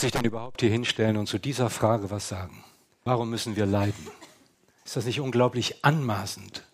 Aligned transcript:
sich 0.00 0.12
denn 0.12 0.24
überhaupt 0.24 0.60
hier 0.60 0.70
hinstellen 0.70 1.16
und 1.16 1.26
zu 1.26 1.38
dieser 1.38 1.70
Frage 1.70 2.10
was 2.10 2.28
sagen? 2.28 2.64
Warum 3.04 3.30
müssen 3.30 3.56
wir 3.56 3.66
leiden? 3.66 4.08
Ist 4.84 4.96
das 4.96 5.04
nicht 5.04 5.20
unglaublich 5.20 5.84
anmaßend? 5.84 6.64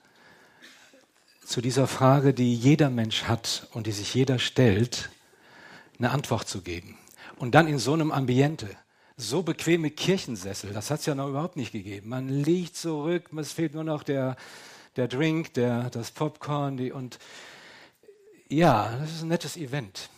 Zu 1.44 1.60
dieser 1.60 1.86
Frage, 1.86 2.34
die 2.34 2.54
jeder 2.54 2.90
Mensch 2.90 3.24
hat 3.24 3.68
und 3.72 3.86
die 3.86 3.92
sich 3.92 4.14
jeder 4.14 4.38
stellt, 4.38 5.10
eine 5.98 6.10
Antwort 6.10 6.48
zu 6.48 6.62
geben. 6.62 6.96
Und 7.36 7.54
dann 7.54 7.68
in 7.68 7.78
so 7.78 7.92
einem 7.92 8.12
Ambiente, 8.12 8.68
so 9.16 9.42
bequeme 9.42 9.90
Kirchensessel, 9.90 10.72
das 10.72 10.90
hat 10.90 11.00
es 11.00 11.06
ja 11.06 11.14
noch 11.14 11.28
überhaupt 11.28 11.56
nicht 11.56 11.72
gegeben. 11.72 12.08
Man 12.08 12.28
liegt 12.28 12.76
zurück, 12.76 13.30
es 13.36 13.52
fehlt 13.52 13.74
nur 13.74 13.84
noch 13.84 14.02
der, 14.02 14.36
der 14.96 15.08
Drink, 15.08 15.54
der, 15.54 15.90
das 15.90 16.10
Popcorn 16.10 16.76
die, 16.76 16.92
und 16.92 17.18
ja, 18.48 18.96
das 18.98 19.12
ist 19.12 19.22
ein 19.22 19.28
nettes 19.28 19.56
Event. 19.56 20.10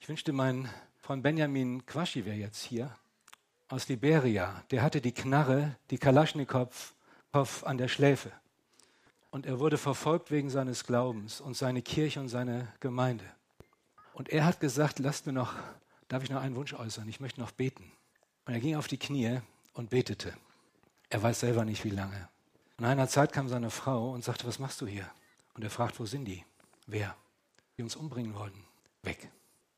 Ich 0.00 0.08
wünschte, 0.08 0.32
mein 0.32 0.68
Freund 1.02 1.24
Benjamin 1.24 1.84
Quaschi 1.84 2.24
wäre 2.24 2.36
jetzt 2.36 2.62
hier 2.62 2.96
aus 3.68 3.88
Liberia. 3.88 4.62
Der 4.70 4.82
hatte 4.82 5.00
die 5.00 5.10
Knarre, 5.10 5.74
die 5.90 5.98
Kalaschnikow 5.98 6.94
an 7.64 7.76
der 7.76 7.88
Schläfe. 7.88 8.30
Und 9.32 9.44
er 9.44 9.58
wurde 9.58 9.78
verfolgt 9.78 10.30
wegen 10.30 10.48
seines 10.48 10.84
Glaubens 10.84 11.40
und 11.40 11.56
seine 11.56 11.82
Kirche 11.82 12.20
und 12.20 12.28
seine 12.28 12.68
Gemeinde. 12.78 13.24
Und 14.12 14.28
er 14.28 14.44
hat 14.44 14.60
gesagt, 14.60 15.00
lasst 15.00 15.26
mir 15.26 15.32
noch, 15.32 15.54
darf 16.06 16.22
ich 16.22 16.30
noch 16.30 16.40
einen 16.40 16.54
Wunsch 16.54 16.72
äußern? 16.72 17.08
Ich 17.08 17.18
möchte 17.18 17.40
noch 17.40 17.50
beten. 17.50 17.90
Und 18.44 18.54
er 18.54 18.60
ging 18.60 18.76
auf 18.76 18.86
die 18.86 18.98
Knie 18.98 19.40
und 19.72 19.90
betete. 19.90 20.32
Er 21.10 21.20
weiß 21.20 21.40
selber 21.40 21.64
nicht, 21.64 21.82
wie 21.84 21.90
lange. 21.90 22.28
Nach 22.78 22.90
einer 22.90 23.08
Zeit 23.08 23.32
kam 23.32 23.48
seine 23.48 23.70
Frau 23.70 24.12
und 24.12 24.22
sagte, 24.22 24.46
was 24.46 24.60
machst 24.60 24.80
du 24.80 24.86
hier? 24.86 25.10
Und 25.54 25.64
er 25.64 25.70
fragt, 25.70 25.98
wo 25.98 26.06
sind 26.06 26.26
die? 26.26 26.44
Wer? 26.86 27.16
Die 27.76 27.82
uns 27.82 27.96
umbringen 27.96 28.34
wollten. 28.36 28.64
Weg. 29.02 29.28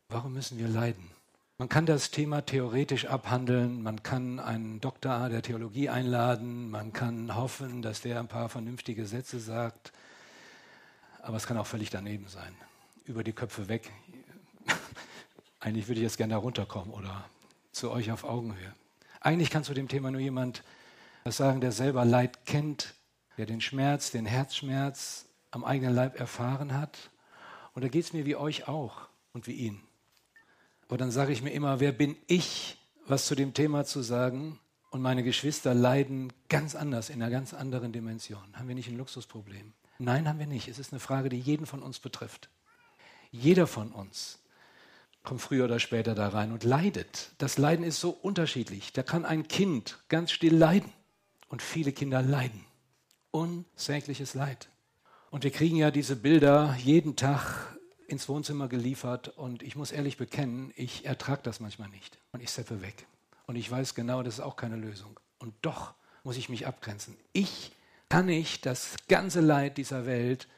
Warum 0.09 0.33
müssen 0.35 0.59
wir 0.59 0.69
leiden? 0.69 1.11
Man 1.57 1.69
kann 1.69 1.87
das 1.87 2.11
Thema 2.11 2.43
theoretisch 2.43 3.07
abhandeln, 3.07 3.83
man 3.83 4.03
kann 4.03 4.41
einen 4.41 4.81
Doktor 4.81 5.29
der 5.29 5.41
Theologie 5.41 5.89
einladen, 5.89 6.71
man 6.71 6.93
kann 6.93 7.37
hoffen, 7.37 7.81
dass 7.81 8.01
der 8.01 8.19
ein 8.19 8.29
paar 8.29 8.49
vernünftige 8.49 9.07
Sätze 9.07 9.39
sagt, 9.39 9.93
aber 11.23 11.37
es 11.37 11.47
kann 11.47 11.57
auch 11.57 11.67
völlig 11.67 11.91
daneben 11.91 12.29
sein. 12.29 12.55
Über 13.05 13.23
die 13.23 13.33
Köpfe 13.33 13.69
weg. 13.69 13.91
Eigentlich 15.61 15.87
würde 15.87 16.01
ich 16.01 16.05
jetzt 16.05 16.17
gerne 16.17 16.35
da 16.35 16.39
runterkommen 16.39 16.93
oder 16.93 17.25
zu 17.71 17.91
euch 17.91 18.11
auf 18.11 18.25
Augenhöhe. 18.25 18.75
Eigentlich 19.21 19.51
kann 19.51 19.65
zu 19.65 19.75
dem 19.75 19.89
Thema 19.89 20.11
nur 20.11 20.21
jemand 20.21 20.65
was 21.23 21.37
sagen, 21.37 21.61
der 21.61 21.73
selber 21.73 22.05
Leid 22.05 22.45
kennt, 22.47 22.95
der 23.39 23.47
den 23.47 23.61
Schmerz, 23.61 24.11
den 24.11 24.27
Herzschmerz 24.27 25.27
am 25.51 25.65
eigenen 25.65 25.95
Leib 25.95 26.19
erfahren 26.19 26.75
hat. 26.75 27.11
Und 27.75 27.83
da 27.83 27.89
geht 27.89 28.05
es 28.05 28.13
mir 28.13 28.27
wie 28.27 28.37
euch 28.37 28.69
auch 28.69 29.09
und 29.33 29.47
wie 29.47 29.53
ihn. 29.53 29.81
Aber 30.89 30.99
dann 30.99 31.11
sage 31.11 31.33
ich 31.33 31.43
mir 31.43 31.51
immer, 31.51 31.81
wer 31.81 31.93
bin 31.93 32.17
ich, 32.27 32.79
was 33.07 33.27
zu 33.27 33.35
dem 33.35 33.55
Thema 33.55 33.85
zu 33.85 34.03
sagen? 34.03 34.59
Und 34.91 35.03
meine 35.03 35.25
Geschwister 35.25 35.75
leiden 35.75 36.33
ganz 36.49 36.75
anders, 36.75 37.11
in 37.11 37.21
einer 37.23 37.31
ganz 37.31 37.53
anderen 37.53 37.93
Dimension. 37.93 38.45
Haben 38.53 38.69
wir 38.69 38.75
nicht 38.75 38.89
ein 38.89 38.97
Luxusproblem? 38.97 39.73
Nein, 39.99 40.29
haben 40.29 40.39
wir 40.39 40.47
nicht. 40.47 40.69
Es 40.69 40.79
ist 40.79 40.93
eine 40.93 41.01
Frage, 41.01 41.29
die 41.29 41.39
jeden 41.39 41.67
von 41.67 41.83
uns 41.83 41.99
betrifft. 41.99 42.49
Jeder 43.31 43.67
von 43.67 43.91
uns 43.91 44.39
kommt 45.25 45.41
früher 45.41 45.65
oder 45.65 45.81
später 45.81 46.15
da 46.15 46.29
rein 46.29 46.53
und 46.53 46.63
leidet. 46.63 47.33
Das 47.39 47.59
Leiden 47.59 47.85
ist 47.85 47.99
so 47.99 48.11
unterschiedlich. 48.11 48.93
Da 48.93 49.03
kann 49.03 49.25
ein 49.25 49.49
Kind 49.49 49.99
ganz 50.09 50.31
still 50.31 50.55
leiden 50.55 50.93
und 51.49 51.63
viele 51.63 51.93
Kinder 51.93 52.23
leiden. 52.23 52.65
Unsägliches 53.31 54.35
Leid. 54.35 54.69
Und 55.31 55.43
wir 55.43 55.51
kriegen 55.51 55.77
ja 55.77 55.91
diese 55.91 56.15
Bilder 56.15 56.77
jeden 56.79 57.17
Tag 57.17 57.77
ins 58.09 58.29
Wohnzimmer 58.29 58.69
geliefert 58.69 59.29
und 59.29 59.63
ich 59.63 59.77
muss 59.77 59.93
ehrlich 59.93 60.17
bekennen, 60.17 60.73
ich 60.77 61.05
ertrage 61.05 61.43
das 61.43 61.61
manchmal 61.61 61.89
nicht 61.89 62.19
und 62.33 62.43
ich 62.43 62.51
seppe 62.51 62.83
weg. 62.83 63.07
Und 63.47 63.57
ich 63.57 63.71
weiß 63.71 63.95
genau, 63.95 64.23
das 64.23 64.35
ist 64.35 64.41
auch 64.41 64.57
keine 64.57 64.77
Lösung. 64.77 65.21
Und 65.39 65.55
doch 65.63 65.95
muss 66.23 66.37
ich 66.37 66.49
mich 66.49 66.67
abgrenzen. 66.67 67.17
Ich 67.33 67.73
kann 68.09 68.27
nicht 68.27 68.67
das 68.67 68.97
ganze 69.09 69.41
Leid 69.41 69.77
dieser 69.77 70.07
Welt 70.07 70.49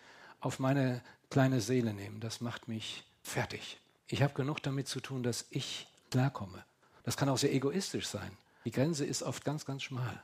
auf 0.40 0.58
meine 0.58 1.02
kleine 1.30 1.60
Seele 1.60 1.92
nehmen. 1.92 2.20
Das 2.20 2.40
macht 2.40 2.68
mich 2.68 3.04
fertig. 3.22 3.78
Ich 4.08 4.22
habe 4.22 4.34
genug 4.34 4.62
damit 4.62 4.86
zu 4.88 5.00
tun, 5.00 5.22
dass 5.22 5.46
ich 5.50 5.88
klarkomme. 6.10 6.64
Das 7.02 7.16
kann 7.16 7.28
auch 7.28 7.38
sehr 7.38 7.52
egoistisch 7.52 8.06
sein. 8.06 8.30
Die 8.64 8.70
Grenze 8.70 9.04
ist 9.04 9.22
oft 9.22 9.44
ganz, 9.44 9.64
ganz 9.64 9.82
schmal. 9.82 10.22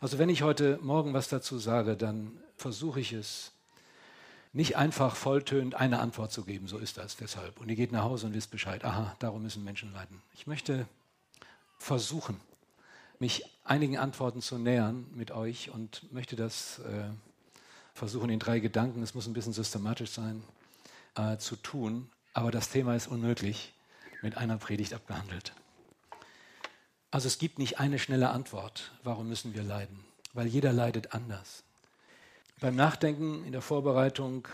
Also 0.00 0.18
wenn 0.18 0.28
ich 0.28 0.42
heute 0.42 0.78
Morgen 0.82 1.14
was 1.14 1.28
dazu 1.28 1.58
sage, 1.58 1.96
dann 1.96 2.32
versuche 2.56 3.00
ich 3.00 3.12
es 3.12 3.52
nicht 4.54 4.76
einfach 4.76 5.16
volltönend 5.16 5.74
eine 5.74 5.98
Antwort 5.98 6.32
zu 6.32 6.44
geben, 6.44 6.68
so 6.68 6.78
ist 6.78 6.96
das 6.96 7.16
deshalb. 7.16 7.60
Und 7.60 7.68
ihr 7.68 7.76
geht 7.76 7.90
nach 7.90 8.04
Hause 8.04 8.26
und 8.26 8.34
wisst 8.34 8.52
Bescheid, 8.52 8.84
aha, 8.84 9.14
darum 9.18 9.42
müssen 9.42 9.64
Menschen 9.64 9.92
leiden. 9.92 10.22
Ich 10.32 10.46
möchte 10.46 10.86
versuchen, 11.76 12.40
mich 13.18 13.44
einigen 13.64 13.98
Antworten 13.98 14.40
zu 14.40 14.56
nähern 14.56 15.06
mit 15.12 15.32
euch 15.32 15.70
und 15.70 16.10
möchte 16.12 16.36
das 16.36 16.78
äh, 16.78 17.08
versuchen 17.94 18.30
in 18.30 18.38
drei 18.38 18.60
Gedanken, 18.60 19.02
es 19.02 19.14
muss 19.14 19.26
ein 19.26 19.32
bisschen 19.32 19.52
systematisch 19.52 20.10
sein, 20.10 20.44
äh, 21.16 21.36
zu 21.36 21.56
tun. 21.56 22.08
Aber 22.32 22.52
das 22.52 22.68
Thema 22.68 22.94
ist 22.94 23.08
unmöglich 23.08 23.72
mit 24.22 24.36
einer 24.36 24.56
Predigt 24.56 24.94
abgehandelt. 24.94 25.52
Also 27.10 27.26
es 27.26 27.38
gibt 27.38 27.58
nicht 27.58 27.80
eine 27.80 27.98
schnelle 27.98 28.30
Antwort, 28.30 28.92
warum 29.02 29.28
müssen 29.28 29.52
wir 29.52 29.64
leiden, 29.64 30.04
weil 30.32 30.46
jeder 30.46 30.72
leidet 30.72 31.12
anders. 31.12 31.64
Beim 32.64 32.76
Nachdenken 32.76 33.44
in 33.44 33.52
der 33.52 33.60
Vorbereitung 33.60 34.48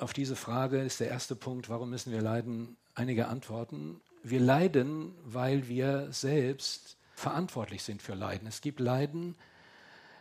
auf 0.00 0.12
diese 0.12 0.34
Frage 0.34 0.82
ist 0.82 0.98
der 0.98 1.06
erste 1.06 1.36
Punkt, 1.36 1.68
warum 1.68 1.90
müssen 1.90 2.12
wir 2.12 2.20
leiden, 2.20 2.76
einige 2.96 3.28
Antworten. 3.28 4.00
Wir 4.24 4.40
leiden, 4.40 5.14
weil 5.22 5.68
wir 5.68 6.08
selbst 6.10 6.96
verantwortlich 7.14 7.84
sind 7.84 8.02
für 8.02 8.14
Leiden. 8.14 8.48
Es 8.48 8.62
gibt 8.62 8.80
Leiden, 8.80 9.36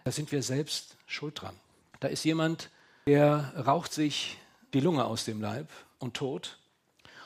da 0.03 0.11
sind 0.11 0.31
wir 0.31 0.43
selbst 0.43 0.97
schuld 1.07 1.41
dran. 1.41 1.55
Da 1.99 2.09
ist 2.09 2.23
jemand, 2.25 2.69
der 3.07 3.51
raucht 3.65 3.91
sich 3.91 4.37
die 4.75 4.79
Lunge 4.79 5.05
aus 5.05 5.25
dem 5.25 5.41
Leib 5.41 5.67
und 5.97 6.13
tot 6.13 6.59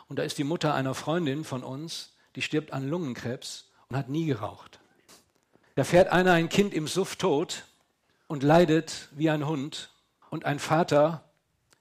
und 0.08 0.18
da 0.18 0.24
ist 0.24 0.38
die 0.38 0.46
Mutter 0.46 0.74
einer 0.76 0.96
Freundin 0.96 1.44
von 1.44 1.62
uns, 1.62 2.14
die 2.38 2.42
stirbt 2.42 2.72
an 2.72 2.88
Lungenkrebs 2.88 3.70
und 3.90 3.98
hat 3.98 4.08
nie 4.08 4.28
geraucht. 4.28 4.80
Da 5.76 5.84
fährt 5.84 6.08
einer 6.08 6.32
ein 6.32 6.48
Kind 6.48 6.74
im 6.74 6.88
Suff 6.88 7.18
tot 7.18 7.66
und 8.28 8.44
leidet 8.44 9.10
wie 9.12 9.30
ein 9.30 9.46
Hund. 9.46 9.90
Und 10.36 10.44
ein 10.44 10.60
Vater 10.60 11.24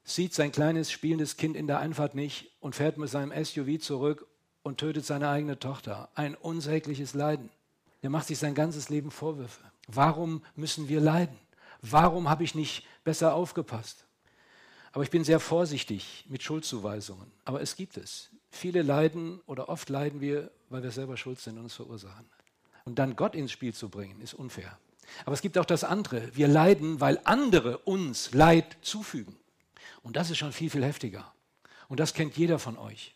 sieht 0.04 0.32
sein 0.32 0.52
kleines 0.52 0.92
spielendes 0.92 1.36
Kind 1.36 1.56
in 1.56 1.66
der 1.66 1.80
Einfahrt 1.80 2.14
nicht 2.14 2.52
und 2.60 2.76
fährt 2.76 2.98
mit 2.98 3.10
seinem 3.10 3.32
SUV 3.44 3.80
zurück 3.80 4.28
und 4.62 4.78
tötet 4.78 5.04
seine 5.04 5.28
eigene 5.28 5.58
Tochter. 5.58 6.08
Ein 6.14 6.36
unsägliches 6.36 7.14
Leiden. 7.14 7.50
Der 8.04 8.10
macht 8.10 8.28
sich 8.28 8.38
sein 8.38 8.54
ganzes 8.54 8.90
Leben 8.90 9.10
Vorwürfe. 9.10 9.60
Warum 9.88 10.44
müssen 10.54 10.88
wir 10.88 11.00
leiden? 11.00 11.36
Warum 11.82 12.30
habe 12.30 12.44
ich 12.44 12.54
nicht 12.54 12.86
besser 13.02 13.34
aufgepasst? 13.34 14.04
Aber 14.92 15.02
ich 15.02 15.10
bin 15.10 15.24
sehr 15.24 15.40
vorsichtig 15.40 16.24
mit 16.28 16.44
Schuldzuweisungen. 16.44 17.32
Aber 17.44 17.60
es 17.60 17.74
gibt 17.74 17.96
es. 17.96 18.30
Viele 18.52 18.82
leiden 18.82 19.40
oder 19.46 19.68
oft 19.68 19.88
leiden 19.88 20.20
wir, 20.20 20.52
weil 20.68 20.84
wir 20.84 20.92
selber 20.92 21.16
schuld 21.16 21.40
sind 21.40 21.58
und 21.58 21.66
es 21.66 21.74
verursachen. 21.74 22.26
Und 22.84 23.00
dann 23.00 23.16
Gott 23.16 23.34
ins 23.34 23.50
Spiel 23.50 23.74
zu 23.74 23.88
bringen, 23.88 24.20
ist 24.20 24.34
unfair. 24.34 24.78
Aber 25.24 25.34
es 25.34 25.42
gibt 25.42 25.58
auch 25.58 25.64
das 25.64 25.84
andere. 25.84 26.34
Wir 26.34 26.48
leiden, 26.48 27.00
weil 27.00 27.20
andere 27.24 27.78
uns 27.78 28.32
Leid 28.32 28.76
zufügen. 28.82 29.36
Und 30.02 30.16
das 30.16 30.30
ist 30.30 30.38
schon 30.38 30.52
viel, 30.52 30.70
viel 30.70 30.84
heftiger. 30.84 31.32
Und 31.88 32.00
das 32.00 32.14
kennt 32.14 32.36
jeder 32.36 32.58
von 32.58 32.76
euch. 32.76 33.14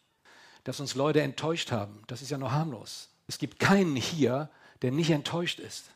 Dass 0.65 0.81
uns 0.81 0.95
Leute 0.95 1.23
enttäuscht 1.23 1.73
haben, 1.73 2.03
das 2.07 2.23
ist 2.23 2.31
ja 2.31 2.39
nur 2.39 2.53
harmlos. 2.53 3.09
Es 3.27 3.39
gibt 3.39 3.59
keinen 3.59 3.97
hier, 3.97 4.51
der 4.83 4.91
nicht 4.91 5.11
enttäuscht 5.11 5.61
ist. 5.61 5.91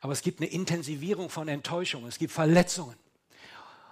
Aber 0.00 0.12
es 0.12 0.22
gibt 0.22 0.40
eine 0.40 0.50
Intensivierung 0.50 1.28
von 1.28 1.48
Enttäuschungen. 1.48 2.08
Es 2.08 2.18
gibt 2.18 2.32
Verletzungen. 2.32 2.96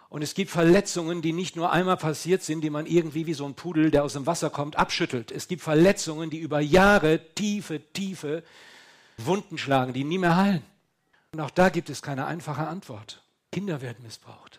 Und 0.09 0.23
es 0.23 0.35
gibt 0.35 0.51
Verletzungen, 0.51 1.21
die 1.21 1.33
nicht 1.33 1.57
nur 1.57 1.73
einmal 1.73 1.97
passiert 1.97 2.43
sind, 2.43 2.63
die 2.63 2.71
man 2.71 2.87
irgendwie 2.87 3.27
wie 3.27 3.35
so 3.35 3.45
ein 3.45 3.55
Pudel, 3.55 3.91
der 3.91 4.05
aus 4.05 4.13
dem 4.13 4.27
Wasser 4.27 4.51
kommt, 4.51 4.77
abschüttelt. 4.77 5.33
Es 5.33 5.49
gibt 5.49 5.63
Verletzungen, 5.63 6.31
die 6.31 6.39
über 6.39 6.61
Jahre 6.61 7.21
tiefe, 7.35 7.81
tiefe 7.93 8.45
Wunden 9.19 9.59
schlagen, 9.59 9.93
die 9.93 10.05
nie 10.05 10.19
mehr 10.19 10.37
heilen. 10.37 10.63
Und 11.37 11.43
auch 11.43 11.51
da 11.51 11.69
gibt 11.69 11.91
es 11.91 12.01
keine 12.01 12.25
einfache 12.25 12.67
Antwort. 12.67 13.23
Kinder 13.53 13.83
werden 13.83 14.03
missbraucht. 14.03 14.59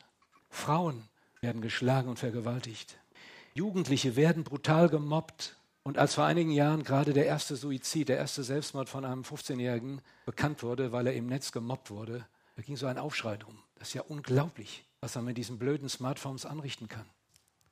Frauen 0.52 1.10
werden 1.42 1.64
geschlagen 1.64 2.08
und 2.08 2.20
vergewaltigt. 2.20 3.00
Jugendliche 3.56 4.16
werden 4.16 4.44
brutal 4.44 4.88
gemobbt. 4.88 5.56
Und 5.82 5.98
als 5.98 6.14
vor 6.14 6.26
einigen 6.26 6.52
Jahren 6.52 6.84
gerade 6.84 7.14
der 7.14 7.26
erste 7.26 7.56
Suizid, 7.56 8.10
der 8.10 8.18
erste 8.18 8.44
Selbstmord 8.44 8.90
von 8.90 9.06
einem 9.06 9.24
15-Jährigen 9.24 10.02
bekannt 10.28 10.62
wurde, 10.62 10.92
weil 10.92 11.08
er 11.08 11.16
im 11.16 11.26
Netz 11.26 11.52
gemobbt 11.52 11.90
wurde, 11.90 12.28
da 12.56 12.62
ging 12.62 12.78
so 12.78 12.86
ein 12.86 13.00
Aufschrei 13.00 13.38
drum. 13.38 13.58
Das 13.74 13.88
ist 13.88 13.94
ja 13.96 14.04
unglaublich 14.04 14.84
was 15.02 15.16
man 15.16 15.26
mit 15.26 15.38
diesen 15.38 15.60
blöden 15.60 15.90
Smartphones 15.90 16.46
anrichten 16.46 16.88
kann. 16.88 17.06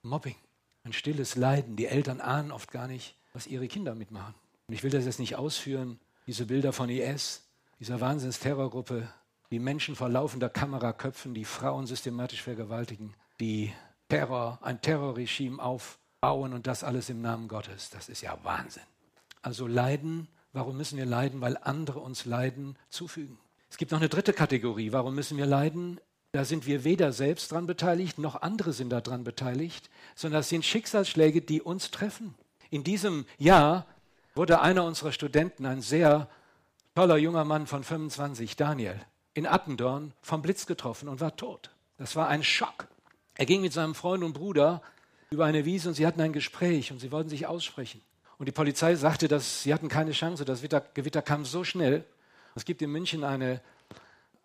Mobbing, 0.01 0.35
ein 0.83 0.93
stilles 0.93 1.35
Leiden. 1.35 1.75
Die 1.75 1.87
Eltern 1.87 2.21
ahnen 2.21 2.51
oft 2.51 2.71
gar 2.71 2.87
nicht, 2.87 3.15
was 3.33 3.47
ihre 3.47 3.67
Kinder 3.67 3.95
mitmachen. 3.95 4.35
Und 4.67 4.73
ich 4.73 4.83
will 4.83 4.91
das 4.91 5.05
jetzt 5.05 5.19
nicht 5.19 5.35
ausführen, 5.35 5.99
diese 6.27 6.45
Bilder 6.45 6.73
von 6.73 6.89
IS, 6.89 7.44
dieser 7.79 8.01
Wahnsinnsterrorgruppe, 8.01 9.07
die 9.51 9.59
Menschen 9.59 9.95
vor 9.95 10.09
laufender 10.09 10.49
Kamera 10.49 10.93
köpfen, 10.93 11.33
die 11.33 11.45
Frauen 11.45 11.87
systematisch 11.87 12.41
vergewaltigen, 12.41 13.13
die 13.39 13.73
Terror, 14.09 14.59
ein 14.61 14.81
Terrorregime 14.81 15.61
aufbauen 15.61 16.53
und 16.53 16.67
das 16.67 16.83
alles 16.83 17.09
im 17.09 17.21
Namen 17.21 17.47
Gottes. 17.47 17.89
Das 17.89 18.09
ist 18.09 18.21
ja 18.21 18.37
Wahnsinn. 18.43 18.83
Also 19.41 19.67
Leiden, 19.67 20.27
Warum 20.55 20.77
müssen 20.77 20.97
wir 20.97 21.05
leiden? 21.05 21.41
Weil 21.41 21.57
andere 21.57 21.99
uns 21.99 22.23
Leiden 22.23 22.77
zufügen. 22.89 23.37
Es 23.69 23.75
gibt 23.75 23.91
noch 23.91 23.99
eine 23.99 24.07
dritte 24.07 24.31
Kategorie. 24.31 24.93
Warum 24.93 25.13
müssen 25.13 25.37
wir 25.37 25.45
leiden? 25.45 25.99
Da 26.31 26.45
sind 26.45 26.65
wir 26.65 26.85
weder 26.85 27.11
selbst 27.11 27.51
dran 27.51 27.67
beteiligt, 27.67 28.19
noch 28.19 28.41
andere 28.41 28.71
sind 28.71 28.89
daran 28.89 29.25
beteiligt, 29.25 29.89
sondern 30.15 30.39
das 30.39 30.49
sind 30.49 30.63
Schicksalsschläge, 30.63 31.41
die 31.41 31.61
uns 31.61 31.91
treffen. 31.91 32.35
In 32.69 32.85
diesem 32.85 33.25
Jahr 33.37 33.85
wurde 34.33 34.61
einer 34.61 34.85
unserer 34.85 35.11
Studenten, 35.11 35.65
ein 35.65 35.81
sehr 35.81 36.29
toller 36.95 37.17
junger 37.17 37.43
Mann 37.43 37.67
von 37.67 37.83
25, 37.83 38.55
Daniel, 38.55 38.99
in 39.33 39.45
Attendorn 39.45 40.13
vom 40.21 40.41
Blitz 40.41 40.65
getroffen 40.65 41.09
und 41.09 41.19
war 41.19 41.35
tot. 41.35 41.69
Das 41.97 42.15
war 42.15 42.29
ein 42.29 42.41
Schock. 42.41 42.87
Er 43.35 43.45
ging 43.45 43.61
mit 43.61 43.73
seinem 43.73 43.95
Freund 43.95 44.23
und 44.23 44.31
Bruder 44.31 44.81
über 45.29 45.43
eine 45.43 45.65
Wiese 45.65 45.89
und 45.89 45.95
sie 45.95 46.07
hatten 46.07 46.21
ein 46.21 46.31
Gespräch 46.31 46.93
und 46.93 46.99
sie 46.99 47.11
wollten 47.11 47.29
sich 47.29 47.47
aussprechen. 47.47 48.01
Und 48.37 48.47
die 48.47 48.53
Polizei 48.53 48.95
sagte, 48.95 49.27
dass 49.27 49.63
sie 49.63 49.73
hatten 49.73 49.89
keine 49.89 50.11
Chance, 50.11 50.45
das 50.45 50.61
Gewitter 50.61 51.21
kam 51.21 51.43
so 51.43 51.65
schnell. 51.65 52.05
Es 52.55 52.63
gibt 52.63 52.81
in 52.81 52.91
München 52.91 53.25
eine, 53.25 53.61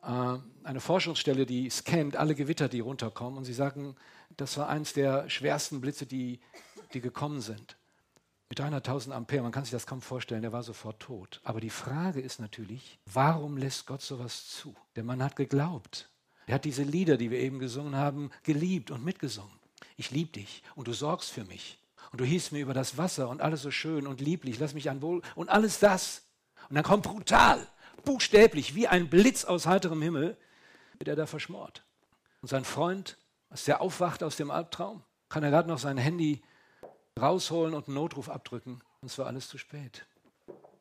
äh, 0.02 0.38
eine 0.64 0.80
Forschungsstelle, 0.80 1.46
die 1.46 1.70
scannt 1.70 2.16
alle 2.16 2.34
Gewitter, 2.34 2.68
die 2.68 2.80
runterkommen. 2.80 3.38
Und 3.38 3.44
sie 3.44 3.54
sagen, 3.54 3.94
das 4.36 4.56
war 4.58 4.68
eines 4.68 4.92
der 4.92 5.30
schwersten 5.30 5.80
Blitze, 5.80 6.04
die, 6.04 6.40
die 6.94 7.00
gekommen 7.00 7.40
sind. 7.40 7.76
Mit 8.50 8.58
300.000 8.58 9.12
Ampere, 9.12 9.42
man 9.42 9.52
kann 9.52 9.62
sich 9.62 9.70
das 9.70 9.86
kaum 9.86 10.02
vorstellen, 10.02 10.42
der 10.42 10.52
war 10.52 10.64
sofort 10.64 10.98
tot. 10.98 11.40
Aber 11.44 11.60
die 11.60 11.70
Frage 11.70 12.20
ist 12.20 12.40
natürlich, 12.40 12.98
warum 13.06 13.56
lässt 13.56 13.86
Gott 13.86 14.02
sowas 14.02 14.48
zu? 14.48 14.74
Der 14.96 15.04
Mann 15.04 15.22
hat 15.22 15.36
geglaubt. 15.36 16.10
Er 16.46 16.56
hat 16.56 16.64
diese 16.64 16.82
Lieder, 16.82 17.16
die 17.16 17.30
wir 17.30 17.38
eben 17.38 17.60
gesungen 17.60 17.94
haben, 17.94 18.30
geliebt 18.42 18.90
und 18.90 19.04
mitgesungen. 19.04 19.56
Ich 19.96 20.10
liebe 20.10 20.32
dich 20.32 20.64
und 20.74 20.88
du 20.88 20.92
sorgst 20.92 21.30
für 21.30 21.44
mich. 21.44 21.78
Und 22.10 22.20
du 22.20 22.24
hieß 22.24 22.50
mir 22.50 22.58
über 22.58 22.74
das 22.74 22.98
Wasser 22.98 23.28
und 23.28 23.40
alles 23.40 23.62
so 23.62 23.70
schön 23.70 24.08
und 24.08 24.20
lieblich, 24.20 24.58
lass 24.58 24.74
mich 24.74 24.90
an 24.90 25.00
Wohl 25.00 25.22
und 25.36 25.48
alles 25.48 25.78
das. 25.78 26.26
Und 26.68 26.74
dann 26.74 26.82
kommt 26.82 27.04
brutal, 27.04 27.64
buchstäblich, 28.04 28.74
wie 28.74 28.88
ein 28.88 29.08
Blitz 29.08 29.44
aus 29.44 29.66
heiterem 29.66 30.02
Himmel, 30.02 30.36
wird 30.98 31.06
er 31.06 31.14
da 31.14 31.26
verschmort. 31.26 31.84
Und 32.40 32.48
sein 32.48 32.64
Freund, 32.64 33.16
als 33.48 33.64
der 33.64 33.80
aufwacht 33.80 34.24
aus 34.24 34.34
dem 34.34 34.50
Albtraum, 34.50 35.04
kann 35.28 35.44
er 35.44 35.50
gerade 35.50 35.68
noch 35.68 35.78
sein 35.78 35.98
Handy 35.98 36.42
rausholen 37.20 37.74
und 37.74 37.88
einen 37.88 37.94
Notruf 37.94 38.28
abdrücken. 38.28 38.80
Und 39.00 39.10
es 39.10 39.18
war 39.18 39.26
alles 39.26 39.48
zu 39.48 39.58
spät. 39.58 40.06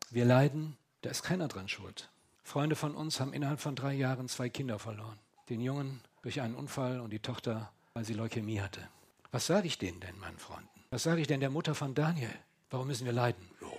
Wir 0.09 0.25
leiden, 0.25 0.77
da 1.01 1.09
ist 1.09 1.24
keiner 1.24 1.47
dran 1.47 1.69
schuld. 1.69 2.09
Freunde 2.44 2.75
von 2.75 2.95
uns 2.95 3.19
haben 3.19 3.33
innerhalb 3.33 3.59
von 3.59 3.75
drei 3.75 3.94
Jahren 3.94 4.27
zwei 4.27 4.50
Kinder 4.50 4.80
verloren. 4.80 5.19
Den 5.50 5.62
Jungen 5.62 6.01
durch 6.21 6.41
einen 6.41 6.56
Unfall 6.56 7.00
und 7.00 7.12
die 7.12 7.19
Tochter, 7.19 7.71
weil 7.94 8.06
sie 8.06 8.13
Leukämie 8.13 8.62
hatte. 8.62 8.88
Was 9.31 9.45
sage 9.45 9.68
ich 9.68 9.77
denen 9.77 10.00
denn, 10.00 10.18
meinen 10.19 10.39
Freunden? 10.39 10.68
Was 10.89 11.03
sage 11.03 11.21
ich 11.21 11.27
denn 11.27 11.39
der 11.39 11.51
Mutter 11.51 11.75
von 11.75 11.94
Daniel? 11.94 12.33
Warum 12.71 12.88
müssen 12.88 13.06
wir 13.06 13.13
leiden? 13.13 13.47
Jo. 13.62 13.71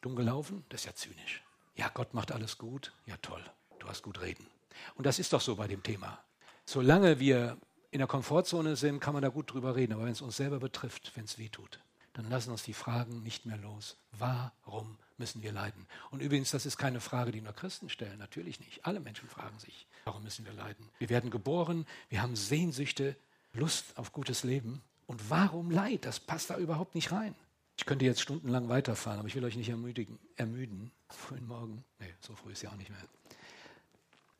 Dumm 0.00 0.14
gelaufen? 0.14 0.64
Das 0.68 0.82
ist 0.82 0.86
ja 0.86 0.94
zynisch. 0.94 1.42
Ja, 1.76 1.90
Gott 1.92 2.14
macht 2.14 2.30
alles 2.30 2.58
gut. 2.58 2.92
Ja, 3.06 3.16
toll. 3.18 3.42
Du 3.80 3.88
hast 3.88 4.02
gut 4.02 4.20
reden. 4.20 4.46
Und 4.94 5.06
das 5.06 5.18
ist 5.18 5.32
doch 5.32 5.40
so 5.40 5.56
bei 5.56 5.66
dem 5.66 5.82
Thema. 5.82 6.22
Solange 6.64 7.18
wir 7.18 7.58
in 7.94 7.98
der 7.98 8.08
Komfortzone 8.08 8.74
sind, 8.74 8.98
kann 8.98 9.12
man 9.12 9.22
da 9.22 9.28
gut 9.28 9.52
drüber 9.52 9.76
reden. 9.76 9.92
Aber 9.92 10.04
wenn 10.04 10.10
es 10.10 10.20
uns 10.20 10.36
selber 10.36 10.58
betrifft, 10.58 11.12
wenn 11.14 11.26
es 11.26 11.38
weh 11.38 11.48
tut, 11.48 11.78
dann 12.14 12.28
lassen 12.28 12.50
uns 12.50 12.64
die 12.64 12.74
Fragen 12.74 13.22
nicht 13.22 13.46
mehr 13.46 13.56
los. 13.56 13.96
Warum 14.10 14.98
müssen 15.16 15.44
wir 15.44 15.52
leiden? 15.52 15.86
Und 16.10 16.20
übrigens, 16.20 16.50
das 16.50 16.66
ist 16.66 16.76
keine 16.76 17.00
Frage, 17.00 17.30
die 17.30 17.40
nur 17.40 17.52
Christen 17.52 17.88
stellen. 17.88 18.18
Natürlich 18.18 18.58
nicht. 18.58 18.84
Alle 18.84 18.98
Menschen 18.98 19.28
fragen 19.28 19.56
sich, 19.60 19.86
warum 20.02 20.24
müssen 20.24 20.44
wir 20.44 20.52
leiden? 20.54 20.90
Wir 20.98 21.08
werden 21.08 21.30
geboren, 21.30 21.86
wir 22.08 22.20
haben 22.20 22.34
Sehnsüchte, 22.34 23.14
Lust 23.52 23.96
auf 23.96 24.10
gutes 24.10 24.42
Leben. 24.42 24.82
Und 25.06 25.30
warum 25.30 25.70
Leid? 25.70 26.04
Das 26.04 26.18
passt 26.18 26.50
da 26.50 26.58
überhaupt 26.58 26.96
nicht 26.96 27.12
rein. 27.12 27.36
Ich 27.76 27.86
könnte 27.86 28.04
jetzt 28.04 28.20
stundenlang 28.20 28.68
weiterfahren, 28.68 29.20
aber 29.20 29.28
ich 29.28 29.36
will 29.36 29.44
euch 29.44 29.54
nicht 29.54 29.68
ermüdigen, 29.68 30.18
ermüden. 30.34 30.90
Frühen 31.10 31.46
Morgen. 31.46 31.84
Nee, 32.00 32.12
so 32.18 32.34
früh 32.34 32.50
ist 32.50 32.62
ja 32.62 32.70
auch 32.70 32.76
nicht 32.76 32.90
mehr. 32.90 32.98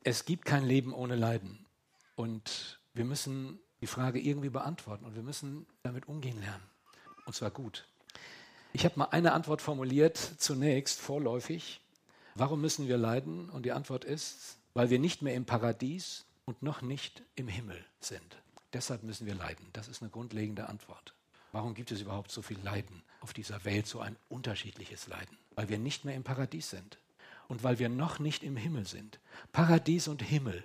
Es 0.03 0.25
gibt 0.25 0.43
kein 0.43 0.65
Leben 0.65 0.93
ohne 0.93 1.15
Leiden. 1.15 1.65
Und 2.17 2.79
wir 2.95 3.05
müssen 3.05 3.59
die 3.81 3.87
Frage 3.87 4.19
irgendwie 4.19 4.49
beantworten 4.49 5.05
und 5.05 5.15
wir 5.15 5.21
müssen 5.21 5.67
damit 5.83 6.07
umgehen 6.07 6.39
lernen. 6.39 6.63
Und 7.25 7.35
zwar 7.35 7.51
gut. 7.51 7.87
Ich 8.73 8.85
habe 8.85 8.97
mal 8.97 9.05
eine 9.05 9.33
Antwort 9.33 9.61
formuliert, 9.61 10.17
zunächst 10.17 10.99
vorläufig. 10.99 11.81
Warum 12.35 12.61
müssen 12.61 12.87
wir 12.87 12.97
leiden? 12.97 13.49
Und 13.49 13.63
die 13.63 13.71
Antwort 13.71 14.03
ist, 14.03 14.57
weil 14.73 14.89
wir 14.89 14.99
nicht 14.99 15.21
mehr 15.21 15.35
im 15.35 15.45
Paradies 15.45 16.25
und 16.45 16.61
noch 16.63 16.81
nicht 16.81 17.23
im 17.35 17.47
Himmel 17.47 17.83
sind. 17.99 18.37
Deshalb 18.73 19.03
müssen 19.03 19.25
wir 19.25 19.35
leiden. 19.35 19.65
Das 19.73 19.87
ist 19.87 20.01
eine 20.01 20.11
grundlegende 20.11 20.67
Antwort. 20.67 21.13
Warum 21.51 21.73
gibt 21.73 21.91
es 21.91 22.01
überhaupt 22.01 22.31
so 22.31 22.41
viel 22.41 22.59
Leiden 22.59 23.03
auf 23.21 23.33
dieser 23.33 23.63
Welt, 23.63 23.87
so 23.87 24.01
ein 24.01 24.17
unterschiedliches 24.27 25.07
Leiden? 25.07 25.37
Weil 25.55 25.69
wir 25.69 25.77
nicht 25.77 26.03
mehr 26.03 26.15
im 26.15 26.23
Paradies 26.23 26.69
sind 26.69 26.97
und 27.47 27.63
weil 27.63 27.79
wir 27.79 27.87
noch 27.87 28.19
nicht 28.19 28.43
im 28.43 28.57
Himmel 28.57 28.85
sind. 28.85 29.19
Paradies 29.53 30.09
und 30.09 30.21
Himmel 30.21 30.63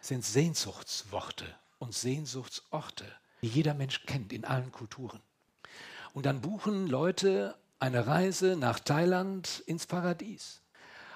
sind 0.00 0.24
Sehnsuchtsworte 0.24 1.46
und 1.78 1.94
Sehnsuchtsorte, 1.94 3.04
die 3.42 3.48
jeder 3.48 3.74
Mensch 3.74 4.04
kennt 4.06 4.32
in 4.32 4.44
allen 4.44 4.72
Kulturen. 4.72 5.20
Und 6.12 6.26
dann 6.26 6.40
buchen 6.40 6.86
Leute 6.86 7.56
eine 7.78 8.06
Reise 8.06 8.56
nach 8.56 8.78
Thailand 8.80 9.62
ins 9.66 9.86
Paradies. 9.86 10.60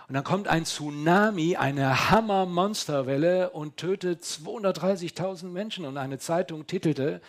Und 0.06 0.14
dann 0.14 0.24
kommt 0.24 0.48
ein 0.48 0.66
Tsunami, 0.66 1.56
eine 1.56 2.10
Hammer-Monsterwelle 2.10 3.50
und 3.50 3.78
tötet 3.78 4.22
230.000 4.22 5.46
Menschen. 5.46 5.84
Und 5.86 5.96
eine 5.96 6.18
Zeitung 6.18 6.66
titelte, 6.66 7.22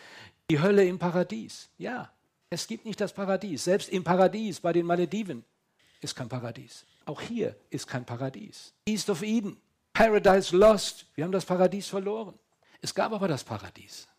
die 0.49 0.61
Hölle 0.61 0.85
im 0.85 0.99
Paradies. 0.99 1.69
Ja, 1.77 2.11
es 2.49 2.67
gibt 2.67 2.85
nicht 2.85 2.99
das 2.99 3.13
Paradies. 3.13 3.63
Selbst 3.63 3.89
im 3.89 4.03
Paradies 4.03 4.59
bei 4.59 4.73
den 4.73 4.85
Malediven 4.85 5.43
ist 6.01 6.15
kein 6.15 6.29
Paradies. 6.29 6.85
Auch 7.05 7.21
hier 7.21 7.55
ist 7.69 7.87
kein 7.87 8.05
Paradies. 8.05 8.73
East 8.85 9.09
of 9.09 9.21
Eden, 9.21 9.57
Paradise 9.95 10.53
Lost. 10.53 11.05
Wir 11.15 11.23
haben 11.23 11.31
das 11.31 11.45
Paradies 11.45 11.87
verloren. 11.87 12.37
Es 12.81 12.93
gab 12.93 13.13
aber 13.13 13.29
das 13.29 13.45
Paradies. 13.45 14.09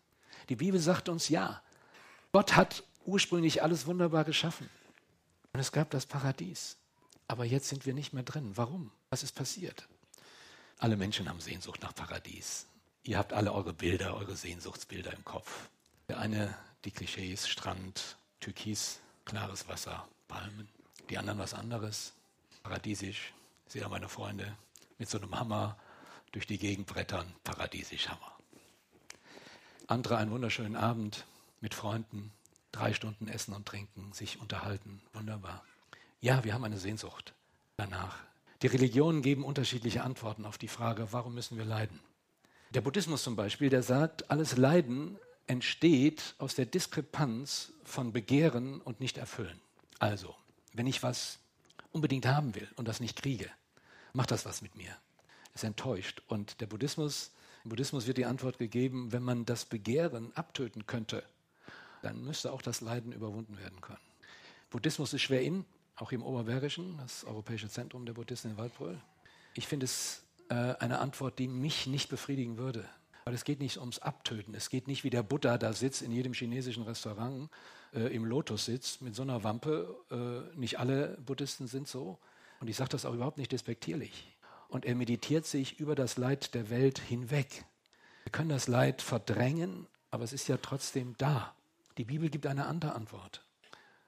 Die 0.49 0.55
Bibel 0.55 0.79
sagt 0.79 1.07
uns 1.07 1.29
ja. 1.29 1.61
Gott 2.31 2.55
hat 2.55 2.83
ursprünglich 3.05 3.61
alles 3.61 3.85
wunderbar 3.85 4.23
geschaffen. 4.23 4.67
Und 5.53 5.59
es 5.59 5.71
gab 5.71 5.91
das 5.91 6.07
Paradies. 6.07 6.77
Aber 7.27 7.45
jetzt 7.45 7.69
sind 7.69 7.85
wir 7.85 7.93
nicht 7.93 8.11
mehr 8.11 8.23
drin. 8.23 8.53
Warum? 8.55 8.89
Was 9.11 9.21
ist 9.21 9.35
passiert? 9.35 9.87
Alle 10.79 10.97
Menschen 10.97 11.29
haben 11.29 11.39
Sehnsucht 11.39 11.83
nach 11.83 11.93
Paradies. 11.93 12.65
Ihr 13.03 13.19
habt 13.19 13.31
alle 13.31 13.53
eure 13.53 13.73
Bilder, 13.73 14.15
eure 14.15 14.35
Sehnsuchtsbilder 14.35 15.13
im 15.13 15.23
Kopf. 15.25 15.69
Der 16.09 16.17
eine 16.19 16.57
die 16.85 16.91
Klischees, 16.91 17.47
Strand, 17.47 18.17
Türkis, 18.39 18.99
klares 19.25 19.67
Wasser, 19.67 20.07
Palmen. 20.27 20.67
Die 21.11 21.19
anderen 21.19 21.37
was 21.37 21.53
anderes, 21.53 22.13
paradiesisch. 22.63 23.31
Sehe 23.67 23.83
da 23.83 23.89
meine 23.89 24.09
Freunde 24.09 24.57
mit 24.97 25.09
so 25.09 25.17
einem 25.17 25.37
Hammer 25.39 25.77
durch 26.31 26.47
die 26.47 26.57
Gegend 26.57 26.87
brettern, 26.87 27.33
paradiesisch 27.43 28.09
Hammer. 28.09 28.37
Andere 29.87 30.17
einen 30.17 30.31
wunderschönen 30.31 30.75
Abend 30.75 31.25
mit 31.61 31.73
Freunden, 31.73 32.31
drei 32.71 32.93
Stunden 32.93 33.27
essen 33.27 33.53
und 33.53 33.65
trinken, 33.65 34.11
sich 34.13 34.39
unterhalten, 34.39 35.01
wunderbar. 35.13 35.63
Ja, 36.19 36.43
wir 36.43 36.53
haben 36.53 36.63
eine 36.63 36.77
Sehnsucht 36.77 37.33
danach. 37.77 38.17
Die 38.61 38.67
Religionen 38.67 39.21
geben 39.21 39.45
unterschiedliche 39.45 40.03
Antworten 40.03 40.45
auf 40.45 40.57
die 40.57 40.67
Frage, 40.67 41.07
warum 41.11 41.35
müssen 41.35 41.57
wir 41.57 41.65
leiden? 41.65 41.99
Der 42.71 42.81
Buddhismus 42.81 43.23
zum 43.23 43.35
Beispiel, 43.35 43.69
der 43.69 43.83
sagt, 43.83 44.29
alles 44.29 44.57
Leiden 44.57 45.17
entsteht 45.45 46.35
aus 46.37 46.55
der 46.55 46.65
Diskrepanz 46.65 47.71
von 47.83 48.11
Begehren 48.11 48.81
und 48.81 48.99
Nicht-Erfüllen. 48.99 49.59
Also, 49.99 50.35
wenn 50.73 50.87
ich 50.87 51.01
was 51.01 51.39
unbedingt 51.91 52.25
haben 52.25 52.55
will 52.55 52.67
und 52.75 52.87
das 52.87 52.99
nicht 52.99 53.21
kriege, 53.21 53.49
macht 54.17 54.31
das 54.31 54.45
was 54.45 54.63
mit 54.63 54.75
mir. 54.75 54.97
Ist 55.53 55.63
enttäuscht. 55.63 56.23
Und 56.27 56.59
der 56.59 56.65
Buddhismus, 56.65 57.31
im 57.63 57.69
Buddhismus 57.69 58.07
wird 58.07 58.17
die 58.17 58.25
Antwort 58.25 58.57
gegeben, 58.57 59.11
wenn 59.11 59.21
man 59.21 59.45
das 59.45 59.63
Begehren 59.65 60.35
abtöten 60.35 60.87
könnte, 60.87 61.23
dann 62.01 62.23
müsste 62.23 62.51
auch 62.51 62.63
das 62.63 62.81
Leiden 62.81 63.11
überwunden 63.11 63.59
werden 63.59 63.79
können. 63.79 63.99
Buddhismus 64.71 65.13
ist 65.13 65.21
schwer 65.21 65.43
in, 65.43 65.65
auch 65.95 66.11
im 66.11 66.23
Oberbergischen, 66.23 66.97
das 66.97 67.25
Europäische 67.25 67.69
Zentrum 67.69 68.07
der 68.07 68.13
Buddhisten 68.13 68.49
in 68.49 68.57
Waldbröl. 68.57 68.99
Ich 69.53 69.67
finde 69.67 69.85
es 69.85 70.23
äh, 70.49 70.55
eine 70.55 70.97
Antwort, 70.97 71.37
die 71.37 71.47
mich 71.47 71.85
nicht 71.85 72.09
befriedigen 72.09 72.57
würde. 72.57 72.89
Weil 73.25 73.35
es 73.35 73.43
geht 73.43 73.59
nicht 73.59 73.77
ums 73.77 73.99
Abtöten. 73.99 74.55
Es 74.55 74.69
geht 74.69 74.87
nicht, 74.87 75.03
wie 75.03 75.09
der 75.11 75.21
Buddha 75.21 75.59
da 75.59 75.73
sitzt 75.73 76.01
in 76.01 76.11
jedem 76.11 76.33
chinesischen 76.33 76.83
Restaurant, 76.83 77.51
äh, 77.93 78.13
im 78.15 78.25
Lotus 78.25 78.65
sitzt 78.65 79.03
mit 79.03 79.15
so 79.15 79.21
einer 79.21 79.43
Wampe. 79.43 79.95
Äh, 80.09 80.57
nicht 80.57 80.79
alle 80.79 81.17
Buddhisten 81.23 81.67
sind 81.67 81.87
so. 81.87 82.17
Und 82.59 82.67
ich 82.67 82.75
sage 82.75 82.89
das 82.89 83.05
auch 83.05 83.13
überhaupt 83.13 83.37
nicht 83.37 83.51
despektierlich. 83.51 84.35
Und 84.67 84.85
er 84.85 84.95
meditiert 84.95 85.45
sich 85.45 85.79
über 85.79 85.95
das 85.95 86.17
Leid 86.17 86.53
der 86.53 86.69
Welt 86.69 86.99
hinweg. 86.99 87.65
Wir 88.23 88.31
können 88.31 88.49
das 88.49 88.67
Leid 88.67 89.01
verdrängen, 89.01 89.87
aber 90.11 90.23
es 90.23 90.33
ist 90.33 90.47
ja 90.47 90.57
trotzdem 90.57 91.15
da. 91.17 91.55
Die 91.97 92.03
Bibel 92.03 92.29
gibt 92.29 92.45
eine 92.45 92.65
andere 92.65 92.93
Antwort. 92.93 93.45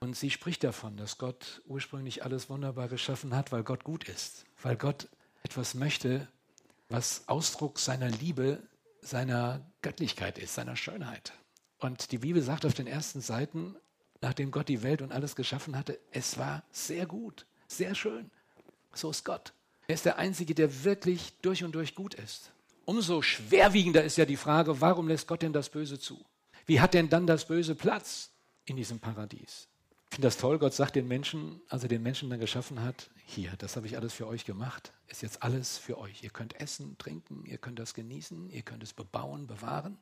Und 0.01 0.15
sie 0.15 0.29
spricht 0.29 0.63
davon, 0.63 0.95
dass 0.97 1.17
Gott 1.17 1.61
ursprünglich 1.65 2.23
alles 2.23 2.49
wunderbar 2.49 2.87
geschaffen 2.87 3.35
hat, 3.35 3.51
weil 3.51 3.63
Gott 3.63 3.83
gut 3.83 4.07
ist, 4.07 4.45
weil 4.61 4.77
Gott 4.77 5.09
etwas 5.43 5.73
möchte, 5.73 6.27
was 6.87 7.27
Ausdruck 7.27 7.79
seiner 7.79 8.09
Liebe, 8.09 8.63
seiner 9.01 9.65
Göttlichkeit 9.81 10.37
ist, 10.37 10.55
seiner 10.55 10.75
Schönheit. 10.75 11.33
Und 11.79 12.11
die 12.11 12.17
Bibel 12.17 12.41
sagt 12.41 12.65
auf 12.65 12.73
den 12.73 12.87
ersten 12.87 13.21
Seiten, 13.21 13.75
nachdem 14.21 14.51
Gott 14.51 14.69
die 14.69 14.83
Welt 14.83 15.01
und 15.01 15.11
alles 15.11 15.35
geschaffen 15.35 15.77
hatte, 15.77 15.99
es 16.11 16.37
war 16.37 16.63
sehr 16.71 17.05
gut, 17.05 17.45
sehr 17.67 17.95
schön. 17.95 18.31
So 18.93 19.09
ist 19.11 19.25
Gott. 19.25 19.53
Er 19.87 19.95
ist 19.95 20.05
der 20.05 20.17
Einzige, 20.17 20.53
der 20.53 20.83
wirklich 20.83 21.33
durch 21.41 21.63
und 21.63 21.73
durch 21.73 21.95
gut 21.95 22.13
ist. 22.13 22.51
Umso 22.85 23.21
schwerwiegender 23.21 24.03
ist 24.03 24.17
ja 24.17 24.25
die 24.25 24.37
Frage, 24.37 24.81
warum 24.81 25.07
lässt 25.07 25.27
Gott 25.27 25.41
denn 25.41 25.53
das 25.53 25.69
Böse 25.69 25.99
zu? 25.99 26.23
Wie 26.65 26.79
hat 26.79 26.93
denn 26.93 27.09
dann 27.09 27.27
das 27.27 27.45
Böse 27.45 27.75
Platz 27.75 28.31
in 28.65 28.77
diesem 28.77 28.99
Paradies? 28.99 29.67
Ich 30.09 30.15
finde 30.15 30.27
das 30.27 30.37
toll, 30.37 30.57
Gott 30.57 30.73
sagt 30.73 30.95
den 30.95 31.07
Menschen, 31.07 31.61
als 31.69 31.83
er 31.83 31.89
den 31.89 32.01
Menschen 32.01 32.29
dann 32.31 32.39
geschaffen 32.39 32.81
hat, 32.81 33.11
hier, 33.25 33.53
das 33.59 33.75
habe 33.75 33.85
ich 33.85 33.95
alles 33.95 34.13
für 34.13 34.25
euch 34.25 34.43
gemacht, 34.43 34.91
ist 35.07 35.21
jetzt 35.21 35.43
alles 35.43 35.77
für 35.77 35.99
euch. 35.99 36.23
Ihr 36.23 36.31
könnt 36.31 36.59
essen, 36.59 36.97
trinken, 36.97 37.45
ihr 37.45 37.59
könnt 37.59 37.77
das 37.77 37.93
genießen, 37.93 38.49
ihr 38.49 38.63
könnt 38.63 38.81
es 38.81 38.93
bebauen, 38.93 39.45
bewahren. 39.45 39.99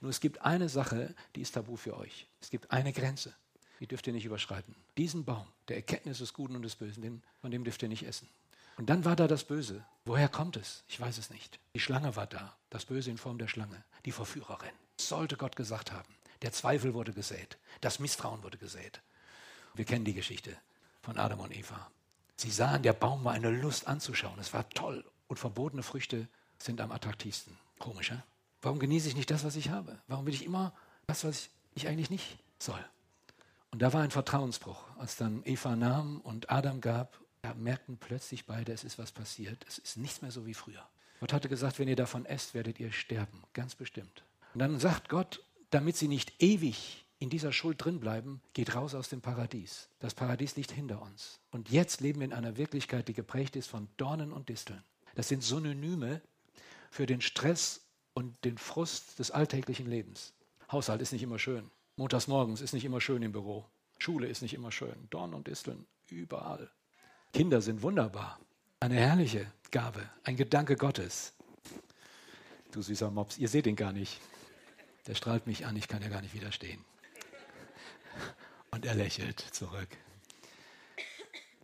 Nur 0.00 0.10
es 0.10 0.20
gibt 0.20 0.42
eine 0.42 0.68
Sache, 0.68 1.14
die 1.34 1.40
ist 1.40 1.54
tabu 1.54 1.74
für 1.76 1.96
euch. 1.96 2.28
Es 2.40 2.50
gibt 2.50 2.70
eine 2.70 2.92
Grenze, 2.92 3.34
die 3.80 3.86
dürft 3.86 4.06
ihr 4.06 4.12
nicht 4.12 4.24
überschreiten. 4.24 4.74
Diesen 4.96 5.24
Baum, 5.24 5.46
der 5.68 5.76
Erkenntnis 5.76 6.18
des 6.18 6.32
Guten 6.32 6.56
und 6.56 6.62
des 6.62 6.76
Bösen, 6.76 7.02
den, 7.02 7.22
von 7.40 7.50
dem 7.50 7.64
dürft 7.64 7.82
ihr 7.82 7.88
nicht 7.88 8.04
essen. 8.04 8.28
Und 8.76 8.90
dann 8.90 9.04
war 9.04 9.16
da 9.16 9.26
das 9.26 9.44
Böse. 9.44 9.84
Woher 10.04 10.28
kommt 10.28 10.56
es? 10.56 10.84
Ich 10.88 11.00
weiß 11.00 11.18
es 11.18 11.30
nicht. 11.30 11.58
Die 11.74 11.80
Schlange 11.80 12.14
war 12.16 12.26
da, 12.26 12.56
das 12.70 12.84
Böse 12.84 13.10
in 13.10 13.18
Form 13.18 13.38
der 13.38 13.48
Schlange, 13.48 13.82
die 14.04 14.12
Verführerin. 14.12 14.72
Sollte 14.98 15.36
Gott 15.36 15.56
gesagt 15.56 15.92
haben. 15.92 16.14
Der 16.42 16.52
Zweifel 16.52 16.94
wurde 16.94 17.12
gesät, 17.12 17.56
das 17.80 17.98
Misstrauen 17.98 18.42
wurde 18.42 18.58
gesät. 18.58 19.00
Wir 19.74 19.84
kennen 19.84 20.04
die 20.04 20.14
Geschichte 20.14 20.56
von 21.02 21.18
Adam 21.18 21.40
und 21.40 21.56
Eva. 21.56 21.90
Sie 22.36 22.50
sahen, 22.50 22.82
der 22.82 22.92
Baum 22.92 23.24
war 23.24 23.32
eine 23.32 23.50
Lust 23.50 23.86
anzuschauen. 23.86 24.38
Es 24.38 24.52
war 24.52 24.68
toll. 24.70 25.04
Und 25.28 25.38
verbotene 25.38 25.82
Früchte 25.82 26.28
sind 26.58 26.80
am 26.80 26.92
attraktivsten. 26.92 27.56
Komisch, 27.78 28.10
ja? 28.10 28.22
Warum 28.62 28.78
genieße 28.78 29.08
ich 29.08 29.16
nicht 29.16 29.30
das, 29.30 29.44
was 29.44 29.56
ich 29.56 29.70
habe? 29.70 29.98
Warum 30.08 30.26
will 30.26 30.34
ich 30.34 30.44
immer 30.44 30.72
das, 31.06 31.24
was 31.24 31.48
ich 31.74 31.88
eigentlich 31.88 32.10
nicht 32.10 32.38
soll? 32.58 32.84
Und 33.70 33.82
da 33.82 33.92
war 33.92 34.02
ein 34.02 34.10
Vertrauensbruch. 34.10 34.84
Als 34.98 35.16
dann 35.16 35.42
Eva 35.44 35.76
nahm 35.76 36.20
und 36.20 36.50
Adam 36.50 36.80
gab, 36.80 37.20
merkten 37.54 37.98
plötzlich 37.98 38.46
beide, 38.46 38.72
es 38.72 38.84
ist 38.84 38.98
was 38.98 39.12
passiert. 39.12 39.64
Es 39.68 39.78
ist 39.78 39.96
nichts 39.96 40.22
mehr 40.22 40.30
so 40.30 40.46
wie 40.46 40.54
früher. 40.54 40.86
Gott 41.20 41.32
hatte 41.32 41.48
gesagt, 41.48 41.78
wenn 41.78 41.88
ihr 41.88 41.96
davon 41.96 42.26
esst, 42.26 42.54
werdet 42.54 42.80
ihr 42.80 42.92
sterben. 42.92 43.42
Ganz 43.52 43.74
bestimmt. 43.74 44.24
Und 44.54 44.60
dann 44.60 44.78
sagt 44.80 45.08
Gott, 45.08 45.42
damit 45.70 45.96
sie 45.96 46.08
nicht 46.08 46.42
ewig 46.42 47.04
in 47.18 47.30
dieser 47.30 47.52
Schuld 47.52 47.82
drin 47.82 48.00
bleiben, 48.00 48.42
geht 48.52 48.74
raus 48.74 48.94
aus 48.94 49.08
dem 49.08 49.22
Paradies. 49.22 49.88
Das 50.00 50.14
Paradies 50.14 50.56
liegt 50.56 50.72
hinter 50.72 51.00
uns. 51.00 51.40
Und 51.50 51.70
jetzt 51.70 52.00
leben 52.00 52.20
wir 52.20 52.26
in 52.26 52.32
einer 52.32 52.56
Wirklichkeit, 52.56 53.08
die 53.08 53.14
geprägt 53.14 53.56
ist 53.56 53.68
von 53.68 53.88
Dornen 53.96 54.32
und 54.32 54.48
Disteln. 54.48 54.82
Das 55.14 55.28
sind 55.28 55.42
Synonyme 55.42 56.20
für 56.90 57.06
den 57.06 57.22
Stress 57.22 57.82
und 58.12 58.44
den 58.44 58.58
Frust 58.58 59.18
des 59.18 59.30
alltäglichen 59.30 59.86
Lebens. 59.86 60.34
Haushalt 60.70 61.00
ist 61.00 61.12
nicht 61.12 61.22
immer 61.22 61.38
schön. 61.38 61.70
Montags 61.98 62.26
morgens 62.26 62.60
ist 62.60 62.74
nicht 62.74 62.84
immer 62.84 63.00
schön 63.00 63.22
im 63.22 63.32
Büro. 63.32 63.64
Schule 63.98 64.26
ist 64.26 64.42
nicht 64.42 64.52
immer 64.52 64.70
schön. 64.70 65.08
Dornen 65.08 65.32
und 65.32 65.46
Disteln 65.46 65.86
überall. 66.10 66.70
Kinder 67.32 67.62
sind 67.62 67.80
wunderbar. 67.80 68.38
Eine 68.80 68.96
herrliche 68.96 69.50
Gabe, 69.70 70.06
ein 70.22 70.36
Gedanke 70.36 70.76
Gottes. 70.76 71.32
Du 72.70 72.82
süßer 72.82 73.10
Mops, 73.10 73.38
ihr 73.38 73.48
seht 73.48 73.66
ihn 73.66 73.76
gar 73.76 73.92
nicht. 73.92 74.20
Der 75.06 75.14
strahlt 75.14 75.46
mich 75.46 75.64
an, 75.64 75.74
ich 75.74 75.88
kann 75.88 76.02
ja 76.02 76.10
gar 76.10 76.20
nicht 76.20 76.34
widerstehen. 76.34 76.84
Und 78.70 78.84
er 78.84 78.94
lächelt 78.94 79.40
zurück. 79.40 79.88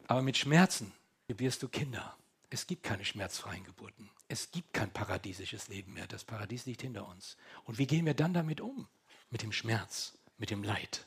Aber 0.07 0.23
mit 0.23 0.39
Schmerzen 0.39 0.95
gebierst 1.29 1.63
du 1.63 1.69
Kinder. 1.69 2.17
Es 2.49 2.67
gibt 2.67 2.85
keine 2.85 3.05
schmerzfreien 3.05 3.65
Geburten. 3.65 4.09
Es 4.29 4.51
gibt 4.51 4.73
kein 4.73 4.91
paradiesisches 4.91 5.69
Leben 5.69 5.93
mehr. 5.93 6.07
Das 6.07 6.25
Paradies 6.25 6.65
liegt 6.65 6.81
hinter 6.81 7.07
uns. 7.07 7.37
Und 7.65 7.77
wie 7.77 7.87
gehen 7.87 8.07
wir 8.07 8.15
dann 8.15 8.33
damit 8.33 8.63
um? 8.63 8.89
Mit 9.29 9.43
dem 9.43 9.53
Schmerz, 9.53 10.15
mit 10.39 10.51
dem 10.51 10.63
Leid. 10.63 11.07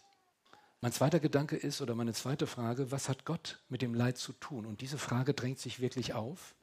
Mein 0.81 0.91
zweiter 0.91 1.19
Gedanke 1.19 1.55
ist, 1.55 1.81
oder 1.81 1.95
meine 1.95 2.13
zweite 2.13 2.47
Frage, 2.47 2.91
was 2.91 3.09
hat 3.09 3.25
Gott 3.25 3.59
mit 3.69 3.81
dem 3.81 3.93
Leid 3.93 4.17
zu 4.17 4.33
tun? 4.33 4.65
Und 4.65 4.81
diese 4.81 4.97
Frage 4.97 5.33
drängt 5.33 5.59
sich 5.59 5.79
wirklich 5.79 6.13
auf. 6.13 6.53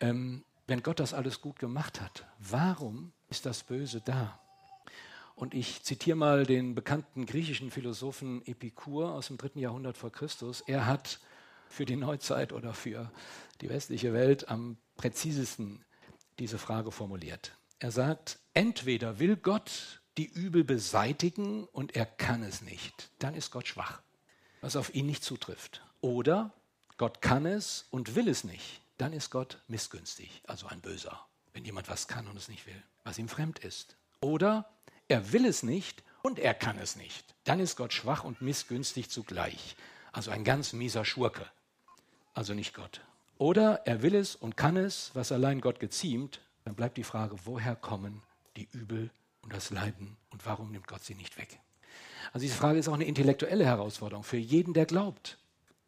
Ähm, 0.00 0.44
wenn 0.66 0.82
Gott 0.82 1.00
das 1.00 1.14
alles 1.14 1.40
gut 1.40 1.58
gemacht 1.58 2.00
hat, 2.00 2.26
warum 2.38 3.12
ist 3.28 3.46
das 3.46 3.64
Böse 3.64 4.00
da? 4.00 4.38
Und 5.34 5.52
ich 5.52 5.82
zitiere 5.82 6.16
mal 6.16 6.46
den 6.46 6.74
bekannten 6.74 7.26
griechischen 7.26 7.70
Philosophen 7.70 8.44
Epikur 8.46 9.12
aus 9.12 9.26
dem 9.26 9.36
dritten 9.36 9.58
Jahrhundert 9.58 9.96
vor 9.96 10.10
Christus. 10.10 10.62
Er 10.62 10.86
hat 10.86 11.20
für 11.68 11.84
die 11.84 11.96
Neuzeit 11.96 12.52
oder 12.52 12.72
für 12.72 13.10
die 13.60 13.68
westliche 13.68 14.12
Welt 14.12 14.48
am 14.48 14.78
präzisesten 14.96 15.84
diese 16.38 16.58
Frage 16.58 16.90
formuliert. 16.90 17.52
Er 17.78 17.90
sagt, 17.90 18.38
entweder 18.54 19.18
will 19.18 19.36
Gott 19.36 20.00
die 20.16 20.26
Übel 20.26 20.64
beseitigen 20.64 21.64
und 21.64 21.94
er 21.94 22.06
kann 22.06 22.42
es 22.42 22.62
nicht, 22.62 23.10
dann 23.18 23.34
ist 23.34 23.50
Gott 23.50 23.68
schwach, 23.68 24.00
was 24.60 24.76
auf 24.76 24.94
ihn 24.94 25.06
nicht 25.06 25.22
zutrifft. 25.22 25.82
Oder 26.00 26.52
Gott 26.96 27.20
kann 27.20 27.46
es 27.46 27.86
und 27.90 28.14
will 28.14 28.28
es 28.28 28.44
nicht, 28.44 28.80
dann 28.98 29.12
ist 29.12 29.30
Gott 29.30 29.58
missgünstig, 29.68 30.42
also 30.46 30.66
ein 30.66 30.80
Böser, 30.80 31.26
wenn 31.52 31.64
jemand 31.64 31.88
was 31.88 32.08
kann 32.08 32.26
und 32.28 32.36
es 32.36 32.48
nicht 32.48 32.66
will, 32.66 32.82
was 33.04 33.18
ihm 33.18 33.28
fremd 33.28 33.58
ist. 33.58 33.96
Oder 34.20 34.68
er 35.08 35.32
will 35.32 35.44
es 35.44 35.62
nicht 35.62 36.02
und 36.22 36.38
er 36.38 36.54
kann 36.54 36.78
es 36.78 36.96
nicht. 36.96 37.34
Dann 37.44 37.60
ist 37.60 37.76
Gott 37.76 37.92
schwach 37.92 38.24
und 38.24 38.40
missgünstig 38.40 39.10
zugleich. 39.10 39.76
Also 40.12 40.30
ein 40.30 40.44
ganz 40.44 40.72
mieser 40.72 41.04
Schurke. 41.04 41.46
Also 42.34 42.54
nicht 42.54 42.74
Gott. 42.74 43.02
Oder 43.38 43.86
er 43.86 44.02
will 44.02 44.14
es 44.14 44.34
und 44.34 44.56
kann 44.56 44.76
es, 44.76 45.10
was 45.14 45.30
allein 45.30 45.60
Gott 45.60 45.78
geziemt. 45.78 46.40
Dann 46.64 46.74
bleibt 46.74 46.96
die 46.96 47.04
Frage, 47.04 47.36
woher 47.44 47.76
kommen 47.76 48.22
die 48.56 48.68
Übel 48.72 49.10
und 49.46 49.54
das 49.54 49.70
Leiden 49.70 50.16
und 50.30 50.44
warum 50.44 50.70
nimmt 50.70 50.86
Gott 50.86 51.02
sie 51.02 51.14
nicht 51.14 51.38
weg? 51.38 51.60
Also 52.32 52.44
diese 52.44 52.56
Frage 52.56 52.78
ist 52.78 52.88
auch 52.88 52.94
eine 52.94 53.04
intellektuelle 53.04 53.64
Herausforderung 53.64 54.24
für 54.24 54.36
jeden, 54.36 54.74
der 54.74 54.84
glaubt. 54.84 55.38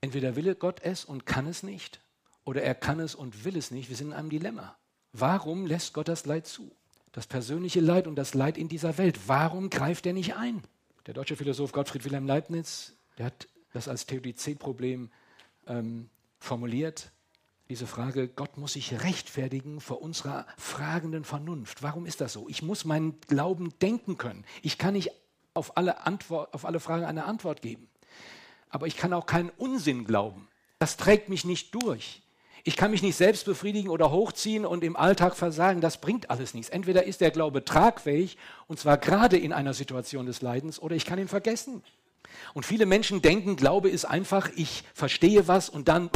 Entweder 0.00 0.36
will 0.36 0.54
Gott 0.54 0.80
es 0.82 1.04
und 1.04 1.26
kann 1.26 1.46
es 1.46 1.62
nicht, 1.62 2.00
oder 2.44 2.62
er 2.62 2.74
kann 2.74 3.00
es 3.00 3.14
und 3.14 3.44
will 3.44 3.56
es 3.56 3.70
nicht. 3.70 3.90
Wir 3.90 3.96
sind 3.96 4.08
in 4.08 4.12
einem 4.14 4.30
Dilemma. 4.30 4.76
Warum 5.12 5.66
lässt 5.66 5.92
Gott 5.92 6.08
das 6.08 6.24
Leid 6.24 6.46
zu? 6.46 6.70
das 7.18 7.26
persönliche 7.26 7.80
Leid 7.80 8.06
und 8.06 8.14
das 8.14 8.34
Leid 8.34 8.56
in 8.56 8.68
dieser 8.68 8.96
Welt. 8.96 9.18
Warum 9.26 9.70
greift 9.70 10.06
er 10.06 10.12
nicht 10.12 10.36
ein? 10.36 10.62
Der 11.06 11.14
deutsche 11.14 11.34
Philosoph 11.34 11.72
Gottfried 11.72 12.04
Wilhelm 12.04 12.26
Leibniz, 12.26 12.94
der 13.18 13.26
hat 13.26 13.48
das 13.72 13.88
als 13.88 14.06
Theodizee-Problem 14.06 15.10
ähm, 15.66 16.10
formuliert. 16.38 17.10
Diese 17.70 17.86
Frage, 17.86 18.28
Gott 18.28 18.56
muss 18.56 18.72
sich 18.72 19.02
rechtfertigen 19.02 19.82
vor 19.82 20.00
unserer 20.00 20.46
fragenden 20.56 21.24
Vernunft. 21.24 21.82
Warum 21.82 22.06
ist 22.06 22.22
das 22.22 22.32
so? 22.32 22.48
Ich 22.48 22.62
muss 22.62 22.86
meinen 22.86 23.20
Glauben 23.28 23.74
denken 23.82 24.16
können. 24.16 24.46
Ich 24.62 24.78
kann 24.78 24.94
nicht 24.94 25.10
auf 25.52 25.76
alle, 25.76 26.06
Antwort, 26.06 26.54
auf 26.54 26.64
alle 26.64 26.80
Fragen 26.80 27.04
eine 27.04 27.26
Antwort 27.26 27.60
geben. 27.60 27.90
Aber 28.70 28.86
ich 28.86 28.96
kann 28.96 29.12
auch 29.12 29.26
keinen 29.26 29.50
Unsinn 29.50 30.06
glauben. 30.06 30.48
Das 30.78 30.96
trägt 30.96 31.28
mich 31.28 31.44
nicht 31.44 31.74
durch. 31.74 32.22
Ich 32.64 32.74
kann 32.74 32.90
mich 32.90 33.02
nicht 33.02 33.16
selbst 33.16 33.44
befriedigen 33.44 33.90
oder 33.90 34.10
hochziehen 34.10 34.64
und 34.64 34.82
im 34.82 34.96
Alltag 34.96 35.36
versagen. 35.36 35.82
Das 35.82 36.00
bringt 36.00 36.30
alles 36.30 36.54
nichts. 36.54 36.70
Entweder 36.70 37.04
ist 37.04 37.20
der 37.20 37.30
Glaube 37.30 37.66
tragfähig, 37.66 38.38
und 38.66 38.78
zwar 38.78 38.96
gerade 38.96 39.36
in 39.36 39.52
einer 39.52 39.74
Situation 39.74 40.24
des 40.24 40.40
Leidens, 40.40 40.80
oder 40.80 40.96
ich 40.96 41.04
kann 41.04 41.18
ihn 41.18 41.28
vergessen. 41.28 41.82
Und 42.54 42.64
viele 42.64 42.86
Menschen 42.86 43.20
denken, 43.20 43.56
Glaube 43.56 43.90
ist 43.90 44.06
einfach, 44.06 44.50
ich 44.56 44.84
verstehe 44.94 45.48
was 45.48 45.68
und 45.68 45.88
dann 45.88 46.10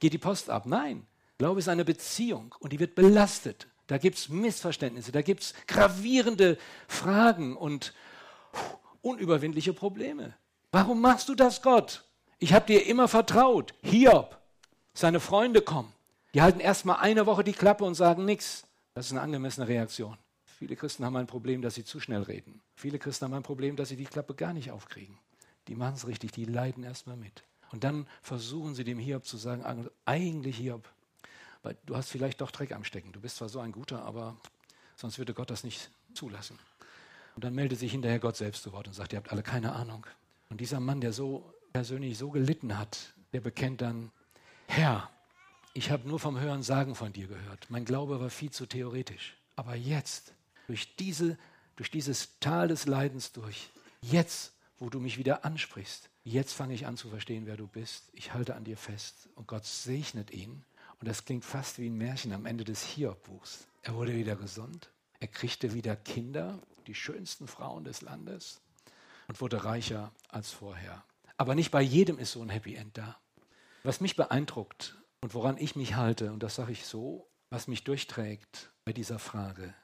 geht 0.00 0.12
die 0.12 0.18
Post 0.18 0.50
ab. 0.50 0.66
Nein, 0.66 1.06
Glaube 1.38 1.60
ist 1.60 1.68
eine 1.68 1.84
Beziehung 1.84 2.54
und 2.58 2.72
die 2.72 2.80
wird 2.80 2.94
belastet. 2.94 3.68
Da 3.86 3.96
gibt 3.96 4.18
es 4.18 4.28
Missverständnisse, 4.28 5.12
da 5.12 5.22
gibt 5.22 5.42
es 5.42 5.54
gravierende 5.66 6.58
Fragen 6.88 7.56
und 7.56 7.94
unüberwindliche 9.00 9.72
Probleme. 9.72 10.34
Warum 10.72 11.00
machst 11.00 11.28
du 11.28 11.34
das, 11.34 11.62
Gott? 11.62 12.04
Ich 12.38 12.52
habe 12.52 12.66
dir 12.66 12.86
immer 12.86 13.08
vertraut. 13.08 13.72
Hiob, 13.82 14.38
seine 14.92 15.20
Freunde 15.20 15.62
kommen. 15.62 15.92
Die 16.34 16.42
halten 16.42 16.60
erstmal 16.60 16.96
eine 16.96 17.24
Woche 17.24 17.42
die 17.42 17.52
Klappe 17.52 17.84
und 17.84 17.94
sagen 17.94 18.24
nichts. 18.24 18.64
Das 18.94 19.06
ist 19.06 19.12
eine 19.12 19.22
angemessene 19.22 19.66
Reaktion. 19.66 20.18
Viele 20.44 20.76
Christen 20.76 21.04
haben 21.04 21.16
ein 21.16 21.26
Problem, 21.26 21.62
dass 21.62 21.74
sie 21.74 21.84
zu 21.84 22.00
schnell 22.00 22.22
reden. 22.22 22.60
Viele 22.74 22.98
Christen 22.98 23.24
haben 23.24 23.34
ein 23.34 23.42
Problem, 23.42 23.76
dass 23.76 23.88
sie 23.88 23.96
die 23.96 24.04
Klappe 24.04 24.34
gar 24.34 24.52
nicht 24.52 24.70
aufkriegen. 24.70 25.16
Die 25.68 25.76
machen 25.76 25.94
es 25.94 26.06
richtig, 26.06 26.32
die 26.32 26.44
leiden 26.44 26.84
erstmal 26.84 27.16
mit. 27.16 27.44
Und 27.70 27.84
dann 27.84 28.06
versuchen 28.22 28.74
sie 28.74 28.84
dem 28.84 28.98
Hiob 28.98 29.24
zu 29.24 29.36
sagen, 29.36 29.88
eigentlich 30.04 30.56
Hiob, 30.56 30.88
weil 31.62 31.76
du 31.86 31.96
hast 31.96 32.08
vielleicht 32.08 32.40
doch 32.40 32.50
Dreck 32.50 32.72
am 32.72 32.84
Stecken. 32.84 33.12
Du 33.12 33.20
bist 33.20 33.36
zwar 33.36 33.48
so 33.48 33.60
ein 33.60 33.72
guter, 33.72 34.04
aber 34.04 34.36
sonst 34.96 35.18
würde 35.18 35.34
Gott 35.34 35.50
das 35.50 35.64
nicht 35.64 35.90
zulassen. 36.14 36.58
Und 37.34 37.44
dann 37.44 37.54
meldet 37.54 37.78
sich 37.78 37.92
hinterher 37.92 38.18
Gott 38.18 38.36
selbst 38.36 38.62
zu 38.62 38.72
Wort 38.72 38.88
und 38.88 38.94
sagt, 38.94 39.12
ihr 39.12 39.18
habt 39.18 39.30
alle 39.30 39.42
keine 39.42 39.72
Ahnung. 39.72 40.06
Und 40.48 40.60
dieser 40.60 40.80
Mann, 40.80 41.00
der 41.00 41.12
so 41.12 41.52
persönlich 41.72 42.18
so 42.18 42.30
gelitten 42.30 42.78
hat, 42.78 43.14
der 43.32 43.40
bekennt 43.40 43.80
dann, 43.80 44.10
Herr, 44.66 45.10
ich 45.74 45.90
habe 45.90 46.08
nur 46.08 46.18
vom 46.18 46.40
Hören 46.40 46.62
sagen 46.62 46.94
von 46.94 47.12
dir 47.12 47.28
gehört. 47.28 47.66
Mein 47.68 47.84
Glaube 47.84 48.20
war 48.20 48.30
viel 48.30 48.50
zu 48.50 48.66
theoretisch. 48.66 49.36
Aber 49.54 49.74
jetzt, 49.74 50.32
durch, 50.66 50.96
diese, 50.96 51.38
durch 51.76 51.90
dieses 51.90 52.38
Tal 52.40 52.68
des 52.68 52.86
Leidens 52.86 53.32
durch, 53.32 53.70
jetzt, 54.00 54.52
wo 54.78 54.90
du 54.90 54.98
mich 55.00 55.18
wieder 55.18 55.44
ansprichst, 55.44 56.08
jetzt 56.28 56.52
fange 56.52 56.74
ich 56.74 56.86
an 56.86 56.96
zu 56.96 57.08
verstehen, 57.08 57.46
wer 57.46 57.56
du 57.56 57.66
bist. 57.66 58.10
Ich 58.12 58.34
halte 58.34 58.54
an 58.54 58.64
dir 58.64 58.76
fest 58.76 59.28
und 59.34 59.46
Gott 59.46 59.64
segnet 59.64 60.30
ihn. 60.30 60.64
Und 61.00 61.08
das 61.08 61.24
klingt 61.24 61.44
fast 61.44 61.78
wie 61.78 61.88
ein 61.88 61.96
Märchen 61.96 62.32
am 62.32 62.46
Ende 62.46 62.64
des 62.64 62.82
Hiob-Buchs. 62.82 63.66
Er 63.82 63.94
wurde 63.94 64.14
wieder 64.14 64.36
gesund. 64.36 64.90
Er 65.20 65.28
kriegte 65.28 65.74
wieder 65.74 65.96
Kinder, 65.96 66.60
die 66.86 66.94
schönsten 66.94 67.48
Frauen 67.48 67.84
des 67.84 68.02
Landes. 68.02 68.60
und 69.28 69.40
wurde 69.40 69.64
reicher 69.64 70.12
als 70.28 70.50
vorher. 70.50 71.04
Aber 71.36 71.54
nicht 71.54 71.70
bei 71.70 71.82
jedem 71.82 72.18
ist 72.18 72.32
so 72.32 72.42
ein 72.42 72.48
Happy 72.48 72.74
End 72.74 72.96
da. 72.98 73.20
Was 73.84 74.00
mich 74.00 74.16
beeindruckt 74.16 74.96
und 75.20 75.34
woran 75.34 75.56
ich 75.58 75.76
mich 75.76 75.94
halte, 75.94 76.32
und 76.32 76.42
das 76.42 76.56
sage 76.56 76.72
ich 76.72 76.86
so, 76.86 77.28
was 77.50 77.68
mich 77.68 77.84
durchträgt 77.84 78.72
bei 78.84 78.92
dieser 78.92 79.18
Frage, 79.18 79.74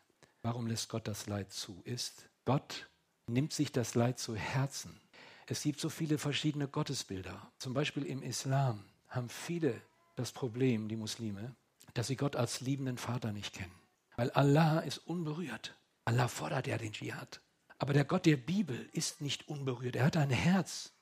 warum 0.42 0.66
lässt 0.66 0.88
Gott 0.88 1.06
das 1.06 1.26
Leid 1.26 1.52
zu, 1.52 1.80
ist, 1.84 2.28
Gott 2.44 2.88
nimmt 3.26 3.52
sich 3.52 3.70
das 3.70 3.94
Leid 3.94 4.18
zu 4.18 4.34
Herzen. 4.34 5.00
Es 5.46 5.62
gibt 5.62 5.80
so 5.80 5.88
viele 5.88 6.18
verschiedene 6.18 6.68
Gottesbilder. 6.68 7.50
Zum 7.58 7.74
Beispiel 7.74 8.04
im 8.04 8.22
Islam 8.22 8.82
haben 9.08 9.28
viele 9.28 9.80
das 10.16 10.32
Problem, 10.32 10.88
die 10.88 10.96
Muslime, 10.96 11.54
dass 11.92 12.06
sie 12.06 12.16
Gott 12.16 12.36
als 12.36 12.60
liebenden 12.60 12.98
Vater 12.98 13.32
nicht 13.32 13.54
kennen. 13.54 13.74
Weil 14.16 14.30
Allah 14.30 14.80
ist 14.80 14.98
unberührt. 14.98 15.74
Allah 16.04 16.28
fordert 16.28 16.66
ja 16.66 16.78
den 16.78 16.92
Dschihad. 16.92 17.40
Aber 17.78 17.92
der 17.92 18.04
Gott 18.04 18.26
der 18.26 18.36
Bibel 18.36 18.88
ist 18.92 19.20
nicht 19.20 19.48
unberührt. 19.48 19.96
Er 19.96 20.06
hat 20.06 20.16
ein 20.16 20.30
Herz. 20.30 20.92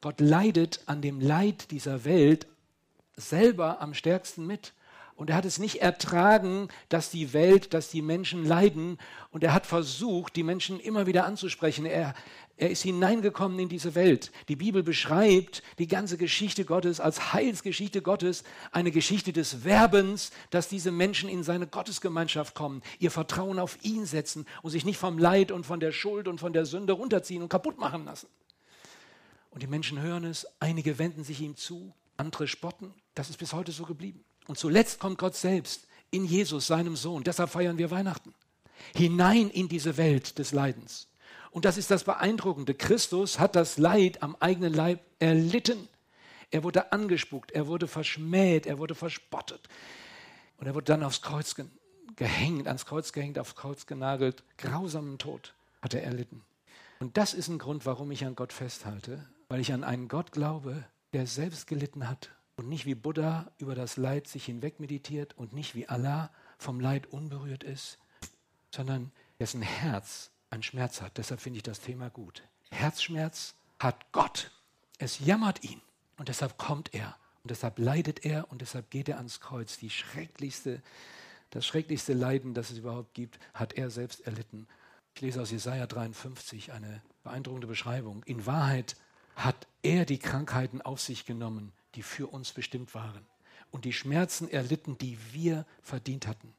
Gott 0.00 0.20
leidet 0.20 0.80
an 0.86 1.00
dem 1.00 1.20
Leid 1.20 1.70
dieser 1.70 2.04
Welt 2.04 2.46
selber 3.16 3.80
am 3.80 3.94
stärksten 3.94 4.46
mit. 4.46 4.74
Und 5.14 5.30
er 5.30 5.36
hat 5.36 5.46
es 5.46 5.58
nicht 5.58 5.80
ertragen, 5.80 6.68
dass 6.90 7.10
die 7.10 7.32
Welt, 7.32 7.72
dass 7.72 7.88
die 7.88 8.02
Menschen 8.02 8.44
leiden. 8.44 8.98
Und 9.30 9.42
er 9.42 9.54
hat 9.54 9.64
versucht, 9.64 10.36
die 10.36 10.42
Menschen 10.42 10.78
immer 10.78 11.06
wieder 11.06 11.24
anzusprechen. 11.24 11.86
Er, 11.86 12.14
er 12.58 12.70
ist 12.70 12.82
hineingekommen 12.82 13.58
in 13.58 13.68
diese 13.68 13.94
Welt. 13.94 14.32
Die 14.48 14.56
Bibel 14.56 14.82
beschreibt 14.82 15.62
die 15.78 15.86
ganze 15.86 16.16
Geschichte 16.16 16.64
Gottes 16.64 17.00
als 17.00 17.34
Heilsgeschichte 17.34 18.00
Gottes, 18.00 18.44
eine 18.72 18.90
Geschichte 18.90 19.32
des 19.34 19.64
Werbens, 19.64 20.30
dass 20.48 20.68
diese 20.68 20.90
Menschen 20.90 21.28
in 21.28 21.42
seine 21.42 21.66
Gottesgemeinschaft 21.66 22.54
kommen, 22.54 22.82
ihr 22.98 23.10
Vertrauen 23.10 23.58
auf 23.58 23.78
ihn 23.82 24.06
setzen 24.06 24.46
und 24.62 24.70
sich 24.70 24.86
nicht 24.86 24.98
vom 24.98 25.18
Leid 25.18 25.52
und 25.52 25.66
von 25.66 25.80
der 25.80 25.92
Schuld 25.92 26.28
und 26.28 26.38
von 26.40 26.54
der 26.54 26.64
Sünde 26.64 26.94
runterziehen 26.94 27.42
und 27.42 27.50
kaputt 27.50 27.78
machen 27.78 28.06
lassen. 28.06 28.28
Und 29.50 29.62
die 29.62 29.66
Menschen 29.66 30.00
hören 30.00 30.24
es, 30.24 30.46
einige 30.58 30.98
wenden 30.98 31.24
sich 31.24 31.42
ihm 31.42 31.56
zu, 31.56 31.92
andere 32.16 32.48
spotten. 32.48 32.94
Das 33.14 33.28
ist 33.28 33.36
bis 33.36 33.52
heute 33.52 33.72
so 33.72 33.84
geblieben. 33.84 34.24
Und 34.46 34.58
zuletzt 34.58 34.98
kommt 34.98 35.18
Gott 35.18 35.36
selbst 35.36 35.86
in 36.10 36.24
Jesus, 36.24 36.66
seinem 36.66 36.96
Sohn. 36.96 37.22
Deshalb 37.22 37.50
feiern 37.50 37.76
wir 37.76 37.90
Weihnachten. 37.90 38.32
Hinein 38.94 39.50
in 39.50 39.68
diese 39.68 39.96
Welt 39.98 40.38
des 40.38 40.52
Leidens. 40.52 41.08
Und 41.56 41.64
das 41.64 41.78
ist 41.78 41.90
das 41.90 42.04
Beeindruckende. 42.04 42.74
Christus 42.74 43.38
hat 43.38 43.56
das 43.56 43.78
Leid 43.78 44.22
am 44.22 44.36
eigenen 44.40 44.74
Leib 44.74 45.00
erlitten. 45.20 45.88
Er 46.50 46.62
wurde 46.64 46.92
angespuckt, 46.92 47.50
er 47.50 47.66
wurde 47.66 47.88
verschmäht, 47.88 48.66
er 48.66 48.78
wurde 48.78 48.94
verspottet. 48.94 49.66
Und 50.58 50.66
er 50.66 50.74
wurde 50.74 50.84
dann 50.84 51.02
aufs 51.02 51.22
Kreuz 51.22 51.54
ge 51.54 51.64
gehängt, 52.14 52.66
ans 52.66 52.84
Kreuz 52.84 53.10
gehängt, 53.10 53.38
aufs 53.38 53.54
Kreuz 53.54 53.86
genagelt. 53.86 54.44
Grausamen 54.58 55.16
Tod 55.16 55.54
hat 55.80 55.94
er 55.94 56.02
erlitten. 56.02 56.44
Und 56.98 57.16
das 57.16 57.32
ist 57.32 57.48
ein 57.48 57.56
Grund, 57.56 57.86
warum 57.86 58.10
ich 58.10 58.26
an 58.26 58.36
Gott 58.36 58.52
festhalte, 58.52 59.26
weil 59.48 59.60
ich 59.60 59.72
an 59.72 59.82
einen 59.82 60.08
Gott 60.08 60.32
glaube, 60.32 60.84
der 61.14 61.26
selbst 61.26 61.66
gelitten 61.66 62.06
hat 62.06 62.32
und 62.56 62.68
nicht 62.68 62.84
wie 62.84 62.94
Buddha 62.94 63.50
über 63.56 63.74
das 63.74 63.96
Leid 63.96 64.28
sich 64.28 64.44
hinweg 64.44 64.78
meditiert 64.78 65.32
und 65.38 65.54
nicht 65.54 65.74
wie 65.74 65.88
Allah 65.88 66.30
vom 66.58 66.80
Leid 66.80 67.06
unberührt 67.06 67.64
ist, 67.64 67.96
sondern 68.70 69.10
dessen 69.38 69.62
Herz 69.62 70.32
einen 70.56 70.62
Schmerz 70.62 71.02
hat. 71.02 71.18
Deshalb 71.18 71.40
finde 71.40 71.58
ich 71.58 71.62
das 71.62 71.80
Thema 71.80 72.08
gut. 72.08 72.42
Herzschmerz 72.70 73.54
hat 73.78 74.10
Gott. 74.12 74.50
Es 74.98 75.20
jammert 75.20 75.62
ihn 75.62 75.82
und 76.16 76.28
deshalb 76.28 76.56
kommt 76.56 76.94
er 76.94 77.14
und 77.42 77.50
deshalb 77.50 77.78
leidet 77.78 78.24
er 78.24 78.50
und 78.50 78.62
deshalb 78.62 78.90
geht 78.90 79.08
er 79.10 79.18
ans 79.18 79.40
Kreuz. 79.40 79.76
Die 79.76 79.90
schrecklichste, 79.90 80.82
das 81.50 81.66
schrecklichste 81.66 82.14
Leiden, 82.14 82.54
das 82.54 82.70
es 82.70 82.78
überhaupt 82.78 83.12
gibt, 83.12 83.38
hat 83.52 83.74
er 83.74 83.90
selbst 83.90 84.26
erlitten. 84.26 84.66
Ich 85.14 85.20
lese 85.20 85.42
aus 85.42 85.50
Jesaja 85.50 85.86
53 85.86 86.72
eine 86.72 87.02
beeindruckende 87.22 87.66
Beschreibung. 87.66 88.22
In 88.24 88.46
Wahrheit 88.46 88.96
hat 89.34 89.66
er 89.82 90.06
die 90.06 90.18
Krankheiten 90.18 90.80
auf 90.80 91.00
sich 91.00 91.26
genommen, 91.26 91.72
die 91.94 92.02
für 92.02 92.28
uns 92.28 92.52
bestimmt 92.52 92.94
waren 92.94 93.26
und 93.70 93.84
die 93.84 93.92
Schmerzen 93.92 94.48
erlitten, 94.48 94.96
die 94.96 95.18
wir 95.32 95.66
verdient 95.82 96.26
hatten. 96.26 96.54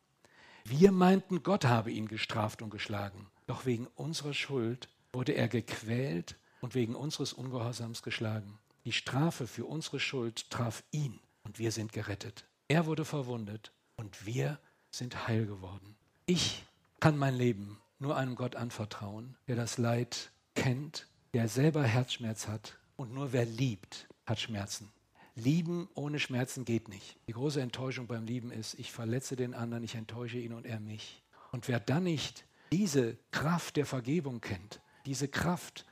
Wir 0.63 0.91
meinten, 0.91 1.41
Gott 1.41 1.65
habe 1.65 1.91
ihn 1.91 2.07
gestraft 2.07 2.61
und 2.61 2.69
geschlagen, 2.69 3.27
doch 3.47 3.65
wegen 3.65 3.87
unserer 3.95 4.33
Schuld 4.33 4.89
wurde 5.13 5.31
er 5.31 5.47
gequält 5.47 6.35
und 6.61 6.75
wegen 6.75 6.95
unseres 6.95 7.33
Ungehorsams 7.33 8.03
geschlagen. 8.03 8.59
Die 8.85 8.91
Strafe 8.91 9.47
für 9.47 9.65
unsere 9.65 9.99
Schuld 9.99 10.49
traf 10.49 10.83
ihn 10.91 11.19
und 11.43 11.59
wir 11.59 11.71
sind 11.71 11.93
gerettet. 11.93 12.45
Er 12.67 12.85
wurde 12.85 13.05
verwundet 13.05 13.71
und 13.95 14.25
wir 14.25 14.59
sind 14.91 15.27
heil 15.27 15.45
geworden. 15.45 15.95
Ich 16.25 16.65
kann 16.99 17.17
mein 17.17 17.35
Leben 17.35 17.79
nur 17.99 18.17
einem 18.17 18.35
Gott 18.35 18.55
anvertrauen, 18.55 19.35
der 19.47 19.55
das 19.55 19.77
Leid 19.77 20.31
kennt, 20.55 21.07
der 21.33 21.47
selber 21.47 21.83
Herzschmerz 21.83 22.47
hat 22.47 22.77
und 22.95 23.13
nur 23.13 23.31
wer 23.31 23.45
liebt, 23.45 24.07
hat 24.25 24.39
Schmerzen. 24.39 24.91
Lieben 25.35 25.87
ohne 25.93 26.19
Schmerzen 26.19 26.65
geht 26.65 26.87
nicht. 26.89 27.15
Die 27.27 27.33
große 27.33 27.61
Enttäuschung 27.61 28.07
beim 28.07 28.25
Lieben 28.25 28.51
ist, 28.51 28.73
ich 28.79 28.91
verletze 28.91 29.35
den 29.35 29.53
anderen, 29.53 29.83
ich 29.83 29.93
enttäusche 29.93 30.39
ihn 30.39 30.53
und 30.53 30.65
er 30.65 30.79
mich. 30.79 31.21
Und 31.51 31.67
wer 31.67 31.79
dann 31.79 32.05
nicht 32.05 32.46
diese 32.71 33.17
Kraft 33.31 33.77
der 33.77 33.85
Vergebung 33.85 34.41
kennt, 34.41 34.81
diese 35.05 35.27
Kraft 35.27 35.85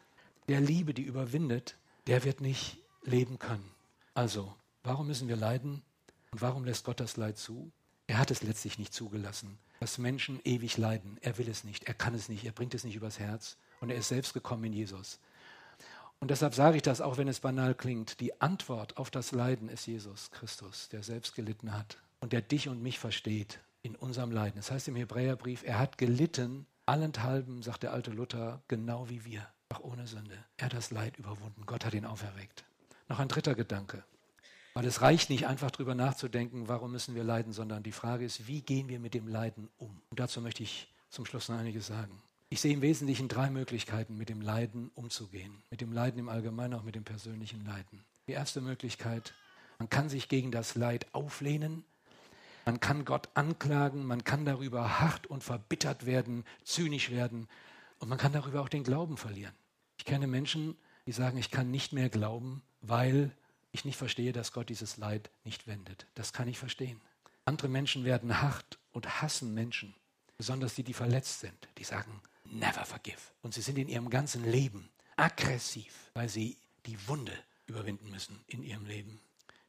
der 0.47 0.61
Liebe, 0.61 0.93
die 0.93 1.03
überwindet, 1.03 1.77
der 2.07 2.23
wird 2.23 2.41
nicht 2.41 2.77
leben 3.03 3.39
können. 3.39 3.71
Also, 4.13 4.55
warum 4.83 5.07
müssen 5.07 5.27
wir 5.27 5.35
leiden 5.35 5.81
und 6.31 6.41
warum 6.41 6.65
lässt 6.65 6.85
Gott 6.85 6.99
das 6.99 7.17
Leid 7.17 7.38
zu? 7.38 7.71
Er 8.07 8.19
hat 8.19 8.29
es 8.29 8.43
letztlich 8.43 8.77
nicht 8.77 8.93
zugelassen, 8.93 9.57
dass 9.79 9.97
Menschen 9.97 10.39
ewig 10.43 10.77
leiden. 10.77 11.17
Er 11.21 11.38
will 11.38 11.49
es 11.49 11.63
nicht, 11.63 11.85
er 11.85 11.93
kann 11.93 12.13
es 12.13 12.29
nicht, 12.29 12.45
er 12.45 12.51
bringt 12.51 12.75
es 12.75 12.83
nicht 12.83 12.95
übers 12.95 13.19
Herz. 13.19 13.57
Und 13.79 13.89
er 13.89 13.97
ist 13.97 14.09
selbst 14.09 14.33
gekommen 14.33 14.65
in 14.65 14.73
Jesus. 14.73 15.19
Und 16.19 16.31
deshalb 16.31 16.53
sage 16.53 16.77
ich 16.77 16.83
das, 16.83 17.01
auch 17.01 17.17
wenn 17.17 17.27
es 17.27 17.39
banal 17.39 17.75
klingt. 17.75 18.19
Die 18.19 18.39
Antwort 18.41 18.97
auf 18.97 19.11
das 19.11 19.31
Leiden 19.31 19.69
ist 19.69 19.85
Jesus 19.85 20.31
Christus, 20.31 20.89
der 20.89 21.03
selbst 21.03 21.35
gelitten 21.35 21.73
hat 21.73 21.97
und 22.19 22.31
der 22.31 22.41
dich 22.41 22.69
und 22.69 22.81
mich 22.81 22.99
versteht 22.99 23.59
in 23.86 23.95
unserem 23.95 24.32
Leiden. 24.32 24.58
Das 24.58 24.71
heißt 24.71 24.88
im 24.88 24.95
Hebräerbrief, 24.95 25.63
er 25.63 25.78
hat 25.78 26.00
gelitten, 26.00 26.65
allenthalben, 26.88 27.62
sagt 27.62 27.84
der 27.84 27.93
alte 27.93 28.10
Luther, 28.10 28.63
genau 28.67 29.10
wie 29.10 29.24
wir, 29.26 29.48
auch 29.69 29.80
ohne 29.80 30.08
Sünde. 30.08 30.43
Er 30.58 30.65
hat 30.65 30.74
das 30.74 30.89
Leid 30.89 31.17
überwunden. 31.17 31.65
Gott 31.67 31.86
hat 31.86 31.93
ihn 31.93 32.06
auferweckt. 32.06 32.65
Noch 33.08 33.19
ein 33.19 33.28
dritter 33.28 33.54
Gedanke. 33.54 34.04
Weil 34.74 34.86
es 34.86 35.02
reicht 35.02 35.30
nicht 35.30 35.45
einfach 35.48 35.69
darüber 35.69 35.93
nachzudenken, 35.93 36.67
warum 36.67 36.91
müssen 36.91 37.15
wir 37.15 37.24
leiden, 37.24 37.54
sondern 37.54 37.84
die 37.84 37.91
Frage 37.91 38.26
ist, 38.26 38.48
wie 38.48 38.62
gehen 38.62 38.89
wir 38.89 39.00
mit 39.00 39.13
dem 39.13 39.28
Leiden 39.28 39.69
um? 39.78 40.02
Und 40.10 40.19
dazu 40.19 40.41
möchte 40.41 40.63
ich 40.63 40.91
zum 41.10 41.26
Schluss 41.26 41.48
noch 41.48 41.58
einiges 41.58 41.88
sagen. 41.88 42.21
Ich 42.50 42.62
sehe 42.62 42.74
im 42.74 42.82
Wesentlichen 42.82 43.28
drei 43.28 43.52
Möglichkeiten, 43.52 44.17
mit 44.17 44.30
dem 44.30 44.41
Leiden 44.41 44.89
umzugehen. 44.95 45.63
Mit 45.69 45.82
dem 45.82 45.93
Leiden 45.93 46.19
im 46.19 46.30
Allgemeinen, 46.30 46.74
auch 46.74 46.84
mit 46.84 46.95
dem 46.95 47.04
persönlichen 47.04 47.63
Leiden. 47.63 48.04
Die 48.28 48.34
erste 48.34 48.62
Möglichkeit, 48.62 49.34
man 49.78 49.89
kann 49.89 50.10
sich 50.10 50.28
gegen 50.28 50.52
das 50.52 50.76
Leid 50.76 51.06
auflehnen, 51.13 51.86
man 52.65 52.80
kann 52.80 53.06
Gott 53.06 53.30
anklagen, 53.36 54.06
man 54.06 54.23
kann 54.23 54.43
darüber 54.43 54.99
hart 54.99 55.28
und 55.28 55.43
verbittert 55.43 56.06
werden, 56.06 56.43
zynisch 56.63 57.12
werden 57.12 57.47
und 57.99 58.10
man 58.10 58.17
kann 58.17 58.34
darüber 58.34 58.62
auch 58.62 58.69
den 58.69 58.84
Glauben 58.84 59.17
verlieren. 59.17 59.54
Ich 59.97 60.06
kenne 60.06 60.28
Menschen, 60.28 60.75
die 61.06 61.12
sagen, 61.12 61.38
ich 61.38 61.51
kann 61.51 61.71
nicht 61.71 61.93
mehr 61.93 62.10
glauben, 62.10 62.63
weil 62.82 63.32
ich 63.71 63.86
nicht 63.86 63.97
verstehe, 63.97 64.34
dass 64.34 64.51
Gott 64.51 64.69
dieses 64.69 64.97
Leid 64.97 65.30
nicht 65.43 65.67
wendet. 65.67 66.08
Das 66.15 66.34
kann 66.34 66.47
ich 66.47 66.58
verstehen. 66.58 67.01
Andere 67.45 67.67
Menschen 67.67 68.04
werden 68.04 68.41
hart 68.41 68.80
und 68.91 69.21
hassen 69.21 69.54
Menschen, 69.54 69.93
besonders 70.38 70.73
die, 70.73 70.84
die 70.84 70.93
verletzt 70.93 71.41
sind. 71.41 71.67
Die 71.78 71.84
sagen, 71.84 72.21
never 72.45 72.86
forgive. 72.86 73.19
Und 73.41 73.54
sie 73.54 73.62
sind 73.62 73.78
in 73.78 73.88
ihrem 73.88 74.10
ganzen 74.10 74.43
Leben 74.43 74.89
aggressiv, 75.15 76.10
weil 76.13 76.30
sie 76.30 76.58
die 76.86 77.08
Wunde 77.08 77.34
überwinden 77.67 78.10
müssen 78.10 78.43
in 78.47 78.63
ihrem 78.63 78.86
Leben. 78.86 79.19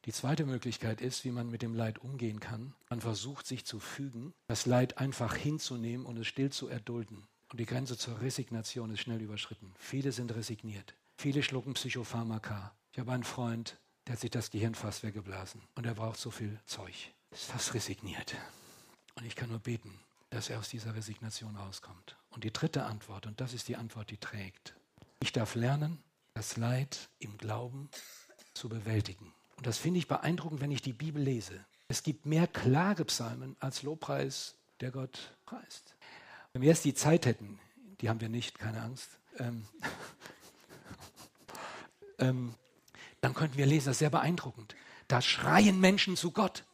Die 0.06 0.12
zweite 0.12 0.46
Möglichkeit 0.46 1.00
ist, 1.00 1.24
wie 1.24 1.32
man 1.32 1.50
mit 1.50 1.62
dem 1.62 1.74
Leid 1.74 1.98
umgehen 1.98 2.38
kann. 2.38 2.74
Man 2.88 3.00
versucht 3.00 3.44
sich 3.44 3.64
zu 3.64 3.80
fügen, 3.80 4.32
das 4.46 4.64
Leid 4.64 4.98
einfach 4.98 5.34
hinzunehmen 5.34 6.06
und 6.06 6.16
es 6.16 6.28
still 6.28 6.50
zu 6.50 6.68
erdulden. 6.68 7.26
Und 7.50 7.58
die 7.58 7.66
Grenze 7.66 7.98
zur 7.98 8.20
Resignation 8.20 8.92
ist 8.92 9.00
schnell 9.00 9.20
überschritten. 9.20 9.74
Viele 9.76 10.12
sind 10.12 10.32
resigniert. 10.32 10.94
Viele 11.16 11.42
schlucken 11.42 11.74
Psychopharmaka. 11.74 12.72
Ich 12.92 13.00
habe 13.00 13.10
einen 13.10 13.24
Freund, 13.24 13.78
der 14.06 14.12
hat 14.12 14.20
sich 14.20 14.30
das 14.30 14.52
Gehirn 14.52 14.76
fast 14.76 15.02
weggeblasen. 15.02 15.60
Und 15.74 15.86
er 15.86 15.94
braucht 15.94 16.20
so 16.20 16.30
viel 16.30 16.56
Zeug. 16.66 17.12
Ist 17.32 17.46
fast 17.46 17.74
resigniert. 17.74 18.36
Und 19.16 19.26
ich 19.26 19.34
kann 19.34 19.48
nur 19.48 19.58
beten, 19.58 19.98
dass 20.30 20.50
er 20.50 20.60
aus 20.60 20.68
dieser 20.68 20.94
Resignation 20.94 21.56
rauskommt. 21.56 22.16
Und 22.30 22.44
die 22.44 22.52
dritte 22.52 22.84
Antwort, 22.84 23.26
und 23.26 23.40
das 23.40 23.52
ist 23.52 23.66
die 23.66 23.76
Antwort, 23.76 24.10
die 24.10 24.18
trägt. 24.18 24.76
Ich 25.18 25.32
darf 25.32 25.56
lernen, 25.56 25.98
das 26.34 26.56
Leid 26.56 27.08
im 27.18 27.36
Glauben 27.38 27.88
zu 28.54 28.68
bewältigen. 28.68 29.32
Und 29.56 29.66
das 29.66 29.78
finde 29.78 29.98
ich 29.98 30.08
beeindruckend, 30.08 30.60
wenn 30.60 30.70
ich 30.70 30.82
die 30.82 30.92
Bibel 30.92 31.22
lese. 31.22 31.64
Es 31.88 32.02
gibt 32.02 32.26
mehr 32.26 32.46
Klagepsalmen 32.46 33.56
als 33.60 33.82
Lobpreis, 33.82 34.56
der 34.80 34.90
Gott 34.90 35.36
preist. 35.46 35.96
Wenn 36.52 36.62
wir 36.62 36.68
jetzt 36.68 36.84
die 36.84 36.94
Zeit 36.94 37.26
hätten, 37.26 37.58
die 38.00 38.08
haben 38.08 38.20
wir 38.20 38.28
nicht, 38.28 38.58
keine 38.58 38.82
Angst, 38.82 39.08
ähm, 39.38 39.66
ähm, 42.18 42.54
dann 43.20 43.34
könnten 43.34 43.56
wir 43.56 43.66
lesen, 43.66 43.86
das 43.86 43.96
ist 43.96 44.00
sehr 44.00 44.10
beeindruckend. 44.10 44.74
Da 45.08 45.22
schreien 45.22 45.80
Menschen 45.80 46.16
zu 46.16 46.32
Gott. 46.32 46.64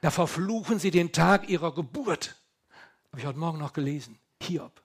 Da 0.00 0.10
verfluchen 0.10 0.78
sie 0.78 0.90
den 0.90 1.12
Tag 1.12 1.48
ihrer 1.48 1.74
Geburt. 1.74 2.36
Habe 3.10 3.20
ich 3.20 3.26
heute 3.26 3.38
Morgen 3.38 3.58
noch 3.58 3.72
gelesen. 3.72 4.18
Hiob. 4.42 4.82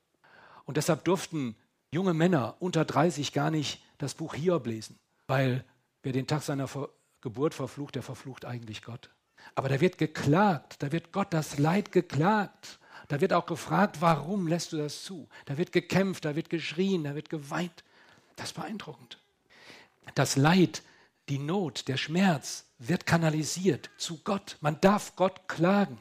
Und 0.65 0.77
deshalb 0.77 1.03
durften 1.03 1.55
junge 1.91 2.13
Männer 2.13 2.55
unter 2.59 2.85
30 2.85 3.33
gar 3.33 3.51
nicht 3.51 3.83
das 3.97 4.13
Buch 4.13 4.33
Hiob 4.33 4.65
lesen, 4.65 4.99
weil 5.27 5.63
wer 6.01 6.13
den 6.13 6.27
Tag 6.27 6.41
seiner 6.41 6.67
Ver 6.67 6.89
Geburt 7.23 7.53
verflucht, 7.53 7.95
der 7.95 8.03
verflucht 8.03 8.43
eigentlich 8.43 8.83
Gott. 8.83 9.09
Aber 9.55 9.69
da 9.69 9.79
wird 9.79 9.97
geklagt, 9.97 10.83
da 10.83 10.91
wird 10.91 11.11
Gott 11.13 11.33
das 11.33 11.57
Leid 11.57 11.91
geklagt. 11.91 12.79
Da 13.07 13.21
wird 13.21 13.33
auch 13.33 13.45
gefragt, 13.45 14.01
warum 14.01 14.47
lässt 14.47 14.73
du 14.73 14.77
das 14.77 15.03
zu? 15.03 15.29
Da 15.45 15.57
wird 15.57 15.71
gekämpft, 15.71 16.25
da 16.25 16.35
wird 16.35 16.49
geschrien, 16.49 17.05
da 17.05 17.15
wird 17.15 17.29
geweint. 17.29 17.83
Das 18.35 18.47
ist 18.47 18.53
beeindruckend. 18.53 19.19
Das 20.15 20.35
Leid, 20.35 20.83
die 21.29 21.39
Not, 21.39 21.87
der 21.87 21.97
Schmerz 21.97 22.65
wird 22.77 23.05
kanalisiert 23.05 23.89
zu 23.97 24.21
Gott. 24.23 24.57
Man 24.59 24.79
darf 24.81 25.15
Gott 25.15 25.47
klagen. 25.47 25.97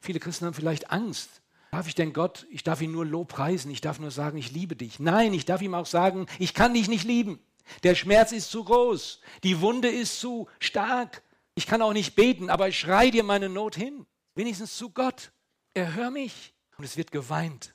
Viele 0.00 0.20
Christen 0.20 0.46
haben 0.46 0.54
vielleicht 0.54 0.90
Angst. 0.90 1.40
Darf 1.70 1.88
ich 1.88 1.94
denn 1.94 2.12
Gott, 2.12 2.46
ich 2.50 2.62
darf 2.62 2.82
ihn 2.82 2.92
nur 2.92 3.06
lobpreisen, 3.06 3.70
ich 3.70 3.80
darf 3.80 3.98
nur 3.98 4.10
sagen, 4.10 4.36
ich 4.36 4.52
liebe 4.52 4.76
dich. 4.76 5.00
Nein, 5.00 5.32
ich 5.32 5.46
darf 5.46 5.62
ihm 5.62 5.74
auch 5.74 5.86
sagen, 5.86 6.26
ich 6.38 6.52
kann 6.52 6.74
dich 6.74 6.88
nicht 6.88 7.04
lieben. 7.04 7.40
Der 7.82 7.94
Schmerz 7.94 8.32
ist 8.32 8.50
zu 8.50 8.64
groß, 8.64 9.20
die 9.42 9.60
Wunde 9.60 9.88
ist 9.88 10.20
zu 10.20 10.48
stark. 10.58 11.22
Ich 11.54 11.66
kann 11.66 11.82
auch 11.82 11.92
nicht 11.92 12.14
beten, 12.14 12.50
aber 12.50 12.68
ich 12.68 12.78
schreie 12.78 13.10
dir 13.10 13.24
meine 13.24 13.48
Not 13.48 13.76
hin. 13.76 14.06
Wenigstens 14.34 14.76
zu 14.76 14.90
Gott. 14.90 15.32
Erhör 15.74 16.10
mich. 16.10 16.54
Und 16.78 16.84
es 16.84 16.96
wird 16.96 17.12
geweint. 17.12 17.74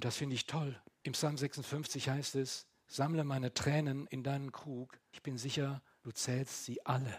Das 0.00 0.16
finde 0.16 0.34
ich 0.34 0.46
toll. 0.46 0.80
Im 1.02 1.12
Psalm 1.12 1.36
56 1.36 2.08
heißt 2.08 2.34
es, 2.36 2.66
sammle 2.86 3.24
meine 3.24 3.54
Tränen 3.54 4.06
in 4.08 4.22
deinen 4.22 4.52
Krug. 4.52 4.98
Ich 5.12 5.22
bin 5.22 5.38
sicher, 5.38 5.82
du 6.02 6.10
zählst 6.10 6.64
sie 6.64 6.84
alle. 6.84 7.16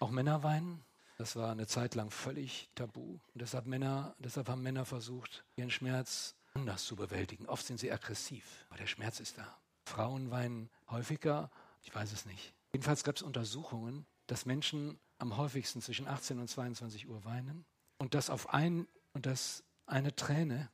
Auch 0.00 0.10
Männer 0.10 0.42
weinen. 0.42 0.84
Das 1.18 1.34
war 1.34 1.50
eine 1.50 1.66
Zeit 1.66 1.96
lang 1.96 2.10
völlig 2.10 2.70
tabu. 2.76 3.18
Und 3.34 3.42
deshalb, 3.42 3.66
Männer, 3.66 4.14
deshalb 4.18 4.48
haben 4.48 4.62
Männer 4.62 4.84
versucht, 4.84 5.44
ihren 5.56 5.70
Schmerz 5.70 6.36
anders 6.54 6.84
zu 6.84 6.94
bewältigen. 6.94 7.46
Oft 7.46 7.66
sind 7.66 7.80
sie 7.80 7.90
aggressiv, 7.90 8.64
aber 8.68 8.78
der 8.78 8.86
Schmerz 8.86 9.18
ist 9.18 9.36
da. 9.36 9.58
Frauen 9.88 10.30
weinen 10.30 10.70
häufiger, 10.88 11.50
ich 11.82 11.94
weiß 11.94 12.12
es 12.12 12.26
nicht. 12.26 12.54
Jedenfalls 12.72 13.02
gab 13.02 13.16
es 13.16 13.22
Untersuchungen, 13.22 14.06
dass 14.26 14.46
Menschen 14.46 15.00
am 15.18 15.36
häufigsten 15.36 15.80
zwischen 15.80 16.06
18 16.06 16.38
und 16.38 16.48
22 16.48 17.08
Uhr 17.08 17.24
weinen 17.24 17.64
und 17.98 18.14
dass 18.14 18.30
auf 18.30 18.50
ein 18.50 18.86
und 19.14 19.26
dass 19.26 19.64
eine 19.86 20.14
Träne 20.14 20.70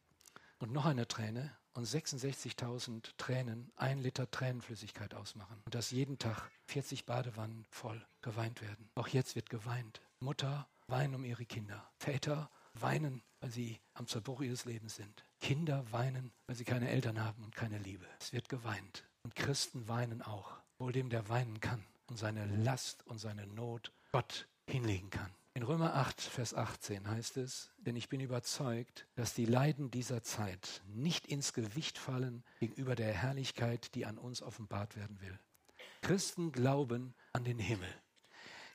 und 0.58 0.72
noch 0.72 0.84
eine 0.84 1.08
Träne 1.08 1.56
und 1.74 1.86
66.000 1.86 3.16
Tränen 3.16 3.72
ein 3.76 3.98
Liter 3.98 4.30
Tränenflüssigkeit 4.30 5.14
ausmachen 5.14 5.60
und 5.64 5.74
dass 5.74 5.90
jeden 5.90 6.18
Tag 6.18 6.50
40 6.66 7.06
Badewannen 7.06 7.66
voll 7.70 8.04
geweint 8.20 8.60
werden. 8.60 8.90
Auch 8.94 9.08
jetzt 9.08 9.34
wird 9.34 9.50
geweint. 9.50 10.00
Mutter 10.20 10.68
weinen 10.86 11.14
um 11.14 11.24
ihre 11.24 11.46
Kinder. 11.46 11.88
Väter 11.98 12.50
weinen, 12.74 13.22
weil 13.40 13.50
sie 13.50 13.80
am 13.94 14.06
Zerbruch 14.06 14.40
ihres 14.40 14.64
Lebens 14.64 14.96
sind. 14.96 15.24
Kinder 15.40 15.84
weinen, 15.92 16.32
weil 16.46 16.56
sie 16.56 16.64
keine 16.64 16.88
Eltern 16.88 17.22
haben 17.22 17.44
und 17.44 17.54
keine 17.54 17.78
Liebe. 17.78 18.06
Es 18.20 18.32
wird 18.32 18.48
geweint. 18.48 19.04
Und 19.22 19.34
Christen 19.34 19.88
weinen 19.88 20.22
auch. 20.22 20.56
Wohl 20.78 20.92
dem, 20.92 21.08
der 21.08 21.28
weinen 21.28 21.60
kann 21.60 21.84
und 22.06 22.18
seine 22.18 22.46
Last 22.46 23.06
und 23.06 23.18
seine 23.18 23.46
Not 23.46 23.92
Gott 24.12 24.48
hinlegen 24.66 25.10
kann. 25.10 25.30
In 25.56 25.62
Römer 25.62 25.94
8, 25.94 26.20
Vers 26.20 26.52
18 26.52 27.08
heißt 27.08 27.36
es, 27.36 27.70
denn 27.78 27.94
ich 27.94 28.08
bin 28.08 28.18
überzeugt, 28.18 29.06
dass 29.14 29.34
die 29.34 29.44
Leiden 29.44 29.88
dieser 29.90 30.22
Zeit 30.22 30.82
nicht 30.88 31.28
ins 31.28 31.52
Gewicht 31.52 31.96
fallen 31.96 32.42
gegenüber 32.58 32.96
der 32.96 33.12
Herrlichkeit, 33.12 33.94
die 33.94 34.04
an 34.04 34.18
uns 34.18 34.42
offenbart 34.42 34.96
werden 34.96 35.20
will. 35.20 35.38
Christen 36.02 36.50
glauben 36.50 37.14
an 37.32 37.44
den 37.44 37.60
Himmel. 37.60 37.88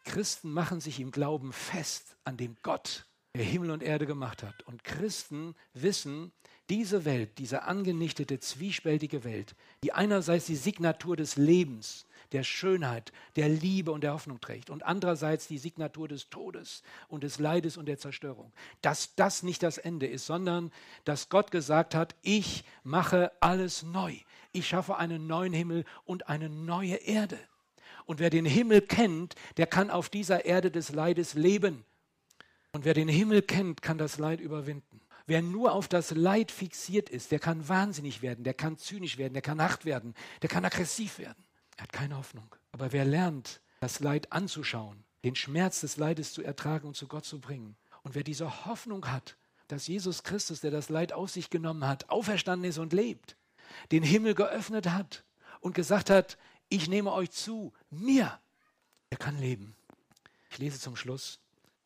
Christen 0.06 0.52
machen 0.52 0.80
sich 0.80 1.02
im 1.02 1.12
Glauben 1.12 1.52
fest 1.52 2.16
an 2.24 2.38
dem 2.38 2.56
Gott, 2.64 3.06
der 3.40 3.48
Himmel 3.48 3.72
und 3.72 3.82
Erde 3.82 4.06
gemacht 4.06 4.44
hat. 4.44 4.64
Und 4.64 4.84
Christen 4.84 5.56
wissen, 5.74 6.34
diese 6.70 7.06
Welt, 7.06 7.38
diese 7.38 7.64
angenichtete, 7.64 8.38
zwiespältige 8.42 9.24
Welt, 9.24 9.56
die 9.82 9.94
einerseits 9.94 10.46
die 10.46 10.58
Signatur 10.58 11.16
des 11.16 11.38
Lebens, 11.38 12.06
der 12.34 12.44
Schönheit, 12.44 13.14
der 13.38 13.48
Liebe 13.48 13.94
und 13.94 14.04
der 14.04 14.12
Hoffnung 14.12 14.42
trägt 14.42 14.70
und 14.70 14.84
andererseits 14.84 15.48
die 15.48 15.58
Signatur 15.58 16.10
des 16.10 16.30
Todes 16.30 16.84
und 17.08 17.24
des 17.24 17.40
Leides 17.40 17.78
und 17.78 17.86
der 17.86 17.98
Zerstörung, 17.98 18.52
dass 18.82 19.16
das 19.16 19.42
nicht 19.42 19.64
das 19.64 19.78
Ende 19.78 20.06
ist, 20.06 20.26
sondern 20.26 20.70
dass 21.06 21.30
Gott 21.30 21.50
gesagt 21.50 21.96
hat, 21.96 22.18
ich 22.22 22.66
mache 22.84 23.32
alles 23.40 23.84
neu. 23.84 24.16
Ich 24.52 24.68
schaffe 24.68 24.98
einen 24.98 25.28
neuen 25.28 25.54
Himmel 25.54 25.86
und 26.04 26.28
eine 26.28 26.50
neue 26.50 26.96
Erde. 26.96 27.40
Und 28.06 28.20
wer 28.20 28.30
den 28.30 28.46
Himmel 28.46 28.82
kennt, 28.82 29.36
der 29.56 29.66
kann 29.66 29.90
auf 29.90 30.10
dieser 30.10 30.44
Erde 30.44 30.72
des 30.72 30.92
Leides 30.92 31.36
leben. 31.36 31.86
Und 32.72 32.86
wer 32.86 32.94
den 32.94 33.08
Himmel 33.08 33.42
kennt, 33.42 33.82
kann 33.82 33.98
das 33.98 34.20
Leid 34.20 34.40
überwinden. 34.40 35.02
Wer 35.26 35.42
nur 35.42 35.74
auf 35.74 35.88
das 35.88 36.12
Leid 36.12 36.52
fixiert 36.52 37.10
ist, 37.10 37.32
der 37.32 37.40
kann 37.40 37.68
wahnsinnig 37.68 38.22
werden, 38.22 38.44
der 38.44 38.54
kann 38.54 38.78
zynisch 38.78 39.18
werden, 39.18 39.34
der 39.34 39.42
kann 39.42 39.62
hart 39.62 39.86
werden, 39.86 40.16
der 40.42 40.50
kann 40.50 40.66
aggressiv 40.66 41.20
werden. 41.20 41.44
Er 41.78 41.84
hat 41.84 41.94
keine 41.94 42.18
Hoffnung. 42.18 42.56
Aber 42.72 42.92
wer 42.92 43.06
lernt, 43.06 43.62
das 43.80 44.00
Leid 44.00 44.32
anzuschauen, 44.32 45.04
den 45.24 45.36
Schmerz 45.36 45.82
des 45.82 45.98
Leides 45.98 46.34
zu 46.34 46.42
ertragen 46.42 46.88
und 46.88 46.96
zu 46.96 47.08
Gott 47.08 47.26
zu 47.26 47.40
bringen, 47.40 47.76
und 48.04 48.16
wer 48.16 48.24
diese 48.24 48.66
Hoffnung 48.66 49.08
hat, 49.08 49.38
dass 49.68 49.88
Jesus 49.88 50.24
Christus, 50.24 50.62
der 50.62 50.72
das 50.72 50.90
Leid 50.90 51.14
auf 51.14 51.30
sich 51.30 51.50
genommen 51.50 51.88
hat, 51.88 52.10
auferstanden 52.10 52.70
ist 52.70 52.78
und 52.78 52.94
lebt, 52.94 53.38
den 53.92 54.04
Himmel 54.04 54.34
geöffnet 54.34 54.90
hat 54.90 55.26
und 55.60 55.76
gesagt 55.76 56.10
hat, 56.10 56.38
ich 56.70 56.88
nehme 56.88 57.12
euch 57.12 57.32
zu, 57.32 57.74
mir, 57.90 58.40
er 59.10 59.18
kann 59.18 59.38
leben. 59.38 59.76
Ich 60.50 60.58
lese 60.58 60.80
zum 60.80 60.96
Schluss 60.96 61.40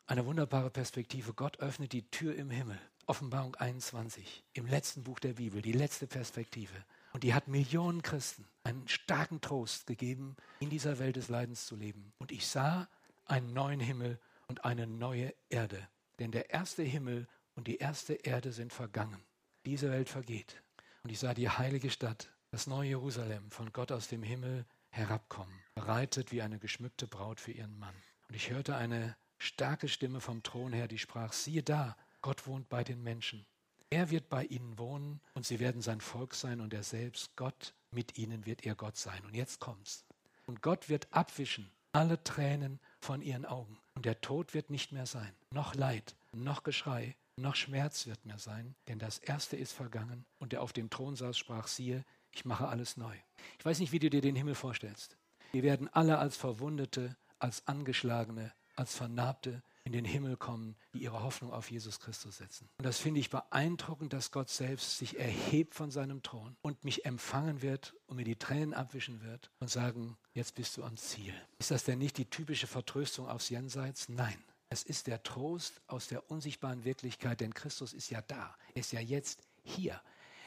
eine 0.05 0.25
wunderbare 0.25 0.69
Perspektive. 0.69 1.33
Gott 1.33 1.59
öffnet 1.59 1.93
die 1.93 2.09
Tür 2.09 2.35
im 2.35 2.49
Himmel. 2.49 2.79
Offenbarung 3.05 3.55
21, 3.55 4.45
im 4.53 4.65
letzten 4.65 5.03
Buch 5.03 5.19
der 5.19 5.33
Bibel, 5.33 5.61
die 5.61 5.73
letzte 5.73 6.07
Perspektive. 6.07 6.73
Und 7.11 7.23
die 7.23 7.33
hat 7.33 7.49
Millionen 7.49 8.01
Christen 8.01 8.47
einen 8.63 8.87
starken 8.87 9.41
Trost 9.41 9.87
gegeben, 9.87 10.37
in 10.59 10.69
dieser 10.69 10.99
Welt 10.99 11.17
des 11.17 11.27
Leidens 11.27 11.65
zu 11.65 11.75
leben. 11.75 12.13
Und 12.17 12.31
ich 12.31 12.47
sah 12.47 12.87
einen 13.25 13.53
neuen 13.53 13.81
Himmel 13.81 14.19
und 14.47 14.63
eine 14.63 14.87
neue 14.87 15.33
Erde. 15.49 15.87
Denn 16.19 16.31
der 16.31 16.49
erste 16.51 16.83
Himmel 16.83 17.27
und 17.55 17.67
die 17.67 17.77
erste 17.77 18.13
Erde 18.13 18.53
sind 18.53 18.71
vergangen. 18.71 19.21
Diese 19.65 19.91
Welt 19.91 20.09
vergeht. 20.09 20.61
Und 21.03 21.11
ich 21.11 21.19
sah 21.19 21.33
die 21.33 21.49
heilige 21.49 21.89
Stadt, 21.89 22.31
das 22.51 22.67
neue 22.67 22.89
Jerusalem, 22.89 23.51
von 23.51 23.73
Gott 23.73 23.91
aus 23.91 24.07
dem 24.07 24.23
Himmel 24.23 24.65
herabkommen, 24.89 25.53
bereitet 25.75 26.31
wie 26.31 26.41
eine 26.41 26.59
geschmückte 26.59 27.07
Braut 27.07 27.39
für 27.41 27.51
ihren 27.51 27.77
Mann. 27.77 27.95
Und 28.29 28.35
ich 28.35 28.49
hörte 28.49 28.75
eine 28.75 29.17
starke 29.43 29.87
Stimme 29.87 30.21
vom 30.21 30.43
Thron 30.43 30.73
her, 30.73 30.87
die 30.87 30.99
sprach, 30.99 31.33
siehe 31.33 31.63
da, 31.63 31.97
Gott 32.21 32.47
wohnt 32.47 32.69
bei 32.69 32.83
den 32.83 33.03
Menschen. 33.03 33.45
Er 33.89 34.09
wird 34.09 34.29
bei 34.29 34.45
ihnen 34.45 34.77
wohnen 34.77 35.21
und 35.33 35.45
sie 35.45 35.59
werden 35.59 35.81
sein 35.81 36.01
Volk 36.01 36.33
sein 36.33 36.61
und 36.61 36.73
er 36.73 36.83
selbst, 36.83 37.35
Gott, 37.35 37.73
mit 37.91 38.17
ihnen 38.17 38.45
wird 38.45 38.65
ihr 38.65 38.75
Gott 38.75 38.97
sein. 38.97 39.23
Und 39.25 39.35
jetzt 39.35 39.59
kommt's. 39.59 40.05
Und 40.47 40.61
Gott 40.61 40.89
wird 40.89 41.07
abwischen 41.11 41.69
alle 41.91 42.23
Tränen 42.23 42.79
von 42.99 43.21
ihren 43.21 43.45
Augen. 43.45 43.77
Und 43.93 44.05
der 44.05 44.19
Tod 44.19 44.53
wird 44.53 44.69
nicht 44.69 44.91
mehr 44.91 45.05
sein. 45.05 45.31
Noch 45.51 45.75
Leid, 45.75 46.15
noch 46.31 46.63
Geschrei, 46.63 47.15
noch 47.35 47.55
Schmerz 47.55 48.07
wird 48.07 48.25
mehr 48.25 48.39
sein, 48.39 48.75
denn 48.87 48.99
das 48.99 49.19
Erste 49.19 49.57
ist 49.57 49.73
vergangen. 49.73 50.25
Und 50.39 50.51
der 50.51 50.61
auf 50.61 50.73
dem 50.73 50.89
Thron 50.89 51.15
saß, 51.15 51.37
sprach, 51.37 51.67
siehe, 51.67 52.03
ich 52.31 52.45
mache 52.45 52.67
alles 52.67 52.97
neu. 52.97 53.15
Ich 53.59 53.65
weiß 53.65 53.79
nicht, 53.79 53.91
wie 53.91 53.99
du 53.99 54.09
dir 54.09 54.21
den 54.21 54.35
Himmel 54.35 54.55
vorstellst. 54.55 55.17
Wir 55.51 55.61
werden 55.61 55.87
alle 55.93 56.17
als 56.17 56.35
Verwundete, 56.35 57.15
als 57.37 57.67
Angeschlagene, 57.67 58.51
als 58.75 58.95
Vernarbte 58.95 59.61
in 59.83 59.91
den 59.91 60.05
Himmel 60.05 60.37
kommen, 60.37 60.75
die 60.93 60.99
ihre 60.99 61.23
Hoffnung 61.23 61.51
auf 61.51 61.69
Jesus 61.69 61.99
Christus 61.99 62.37
setzen. 62.37 62.69
Und 62.77 62.85
das 62.85 62.99
finde 62.99 63.19
ich 63.19 63.29
beeindruckend, 63.29 64.13
dass 64.13 64.31
Gott 64.31 64.49
selbst 64.49 64.97
sich 64.97 65.19
erhebt 65.19 65.75
von 65.75 65.91
seinem 65.91 66.23
Thron 66.23 66.55
und 66.61 66.83
mich 66.85 67.05
empfangen 67.05 67.61
wird 67.61 67.93
und 68.07 68.15
mir 68.15 68.23
die 68.23 68.37
Tränen 68.37 68.73
abwischen 68.73 69.21
wird 69.23 69.51
und 69.59 69.69
sagen, 69.69 70.17
jetzt 70.33 70.55
bist 70.55 70.77
du 70.77 70.83
am 70.83 70.95
Ziel. 70.97 71.33
Ist 71.59 71.71
das 71.71 71.83
denn 71.83 71.99
nicht 71.99 72.17
die 72.17 72.29
typische 72.29 72.67
Vertröstung 72.67 73.27
aufs 73.27 73.49
Jenseits? 73.49 74.09
Nein. 74.09 74.41
Es 74.69 74.83
ist 74.83 75.05
der 75.05 75.21
Trost 75.21 75.81
aus 75.85 76.07
der 76.07 76.31
unsichtbaren 76.31 76.83
Wirklichkeit, 76.83 77.41
denn 77.41 77.53
Christus 77.53 77.93
ist 77.93 78.09
ja 78.09 78.21
da. 78.23 78.55
Er 78.73 78.79
ist 78.79 78.91
ja 78.91 79.01
jetzt 79.01 79.43
hier. 79.63 80.01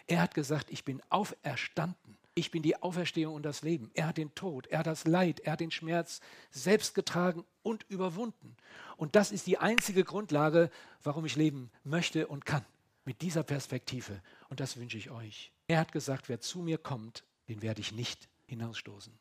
Er 0.09 0.21
hat 0.21 0.35
gesagt, 0.35 0.71
ich 0.71 0.85
bin 0.85 1.01
auferstanden. 1.11 2.19
Ich 2.39 2.51
bin 2.51 2.63
die 2.63 2.77
Auferstehung 2.83 3.35
und 3.35 3.45
das 3.45 3.63
Leben. 3.63 3.91
Er 3.95 4.09
hat 4.09 4.19
den 4.19 4.35
Tod, 4.35 4.67
er 4.67 4.81
hat 4.81 4.87
das 4.87 5.07
Leid, 5.07 5.41
er 5.41 5.53
hat 5.53 5.61
den 5.61 5.71
Schmerz 5.71 6.21
selbst 6.51 6.95
getragen 6.95 7.47
und 7.63 7.87
überwunden. 7.89 8.59
Und 8.99 9.17
das 9.17 9.33
ist 9.33 9.47
die 9.47 9.57
einzige 9.57 10.05
Grundlage, 10.05 10.71
warum 11.03 11.25
ich 11.25 11.35
leben 11.35 11.71
möchte 11.83 12.27
und 12.27 12.45
kann. 12.45 12.63
Mit 13.07 13.23
dieser 13.23 13.43
Perspektive. 13.43 14.21
Und 14.51 14.61
das 14.61 14.77
wünsche 14.77 14.99
ich 14.99 15.11
euch. 15.11 15.51
Er 15.67 15.81
hat 15.81 15.93
gesagt, 15.93 16.29
wer 16.29 16.39
zu 16.39 16.59
mir 16.59 16.77
kommt, 16.77 17.25
den 17.49 17.63
werde 17.63 17.81
ich 17.81 17.93
nicht 17.93 18.29
hinausstoßen. 18.45 19.19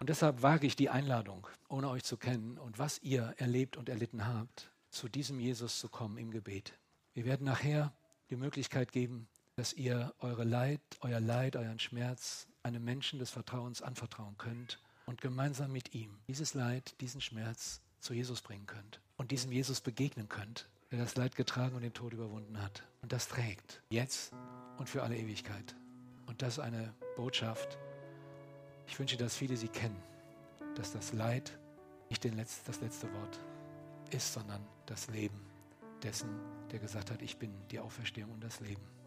Und 0.00 0.08
deshalb 0.08 0.42
wage 0.42 0.66
ich 0.66 0.74
die 0.74 0.90
Einladung, 0.90 1.46
ohne 1.68 1.88
euch 1.88 2.02
zu 2.02 2.16
kennen 2.16 2.58
und 2.58 2.80
was 2.80 2.98
ihr 3.00 3.32
erlebt 3.36 3.76
und 3.76 3.88
erlitten 3.88 4.26
habt, 4.26 4.72
zu 4.88 5.08
diesem 5.08 5.38
Jesus 5.38 5.78
zu 5.78 5.88
kommen 5.88 6.18
im 6.18 6.32
Gebet. 6.32 6.76
Wir 7.14 7.26
werden 7.26 7.44
nachher 7.44 7.92
die 8.28 8.36
Möglichkeit 8.36 8.90
geben, 8.90 9.28
dass 9.60 9.74
ihr 9.74 10.14
eure 10.20 10.44
Leid, 10.44 10.80
euer 11.02 11.20
Leid, 11.20 11.54
euren 11.54 11.78
Schmerz 11.78 12.46
einem 12.62 12.82
Menschen 12.82 13.18
des 13.18 13.28
Vertrauens 13.28 13.82
anvertrauen 13.82 14.38
könnt 14.38 14.80
und 15.04 15.20
gemeinsam 15.20 15.70
mit 15.70 15.94
ihm 15.94 16.18
dieses 16.28 16.54
Leid, 16.54 16.98
diesen 17.02 17.20
Schmerz 17.20 17.82
zu 17.98 18.14
Jesus 18.14 18.40
bringen 18.40 18.66
könnt 18.66 19.02
und 19.18 19.32
diesem 19.32 19.52
Jesus 19.52 19.82
begegnen 19.82 20.30
könnt, 20.30 20.70
der 20.90 20.98
das 20.98 21.14
Leid 21.16 21.36
getragen 21.36 21.76
und 21.76 21.82
den 21.82 21.92
Tod 21.92 22.14
überwunden 22.14 22.62
hat. 22.62 22.84
Und 23.02 23.12
das 23.12 23.28
trägt 23.28 23.82
jetzt 23.90 24.32
und 24.78 24.88
für 24.88 25.02
alle 25.02 25.18
Ewigkeit. 25.18 25.76
Und 26.24 26.40
das 26.40 26.54
ist 26.54 26.60
eine 26.60 26.94
Botschaft. 27.16 27.76
Ich 28.86 28.98
wünsche, 28.98 29.18
dass 29.18 29.36
viele 29.36 29.58
sie 29.58 29.68
kennen, 29.68 30.02
dass 30.74 30.94
das 30.94 31.12
Leid 31.12 31.58
nicht 32.08 32.24
das 32.24 32.80
letzte 32.80 33.12
Wort 33.12 33.38
ist, 34.10 34.32
sondern 34.32 34.66
das 34.86 35.08
Leben 35.08 35.38
dessen, 36.02 36.30
der 36.70 36.78
gesagt 36.78 37.10
hat, 37.10 37.20
ich 37.20 37.36
bin 37.36 37.52
die 37.70 37.78
Auferstehung 37.78 38.30
und 38.32 38.42
das 38.42 38.60
Leben. 38.60 38.99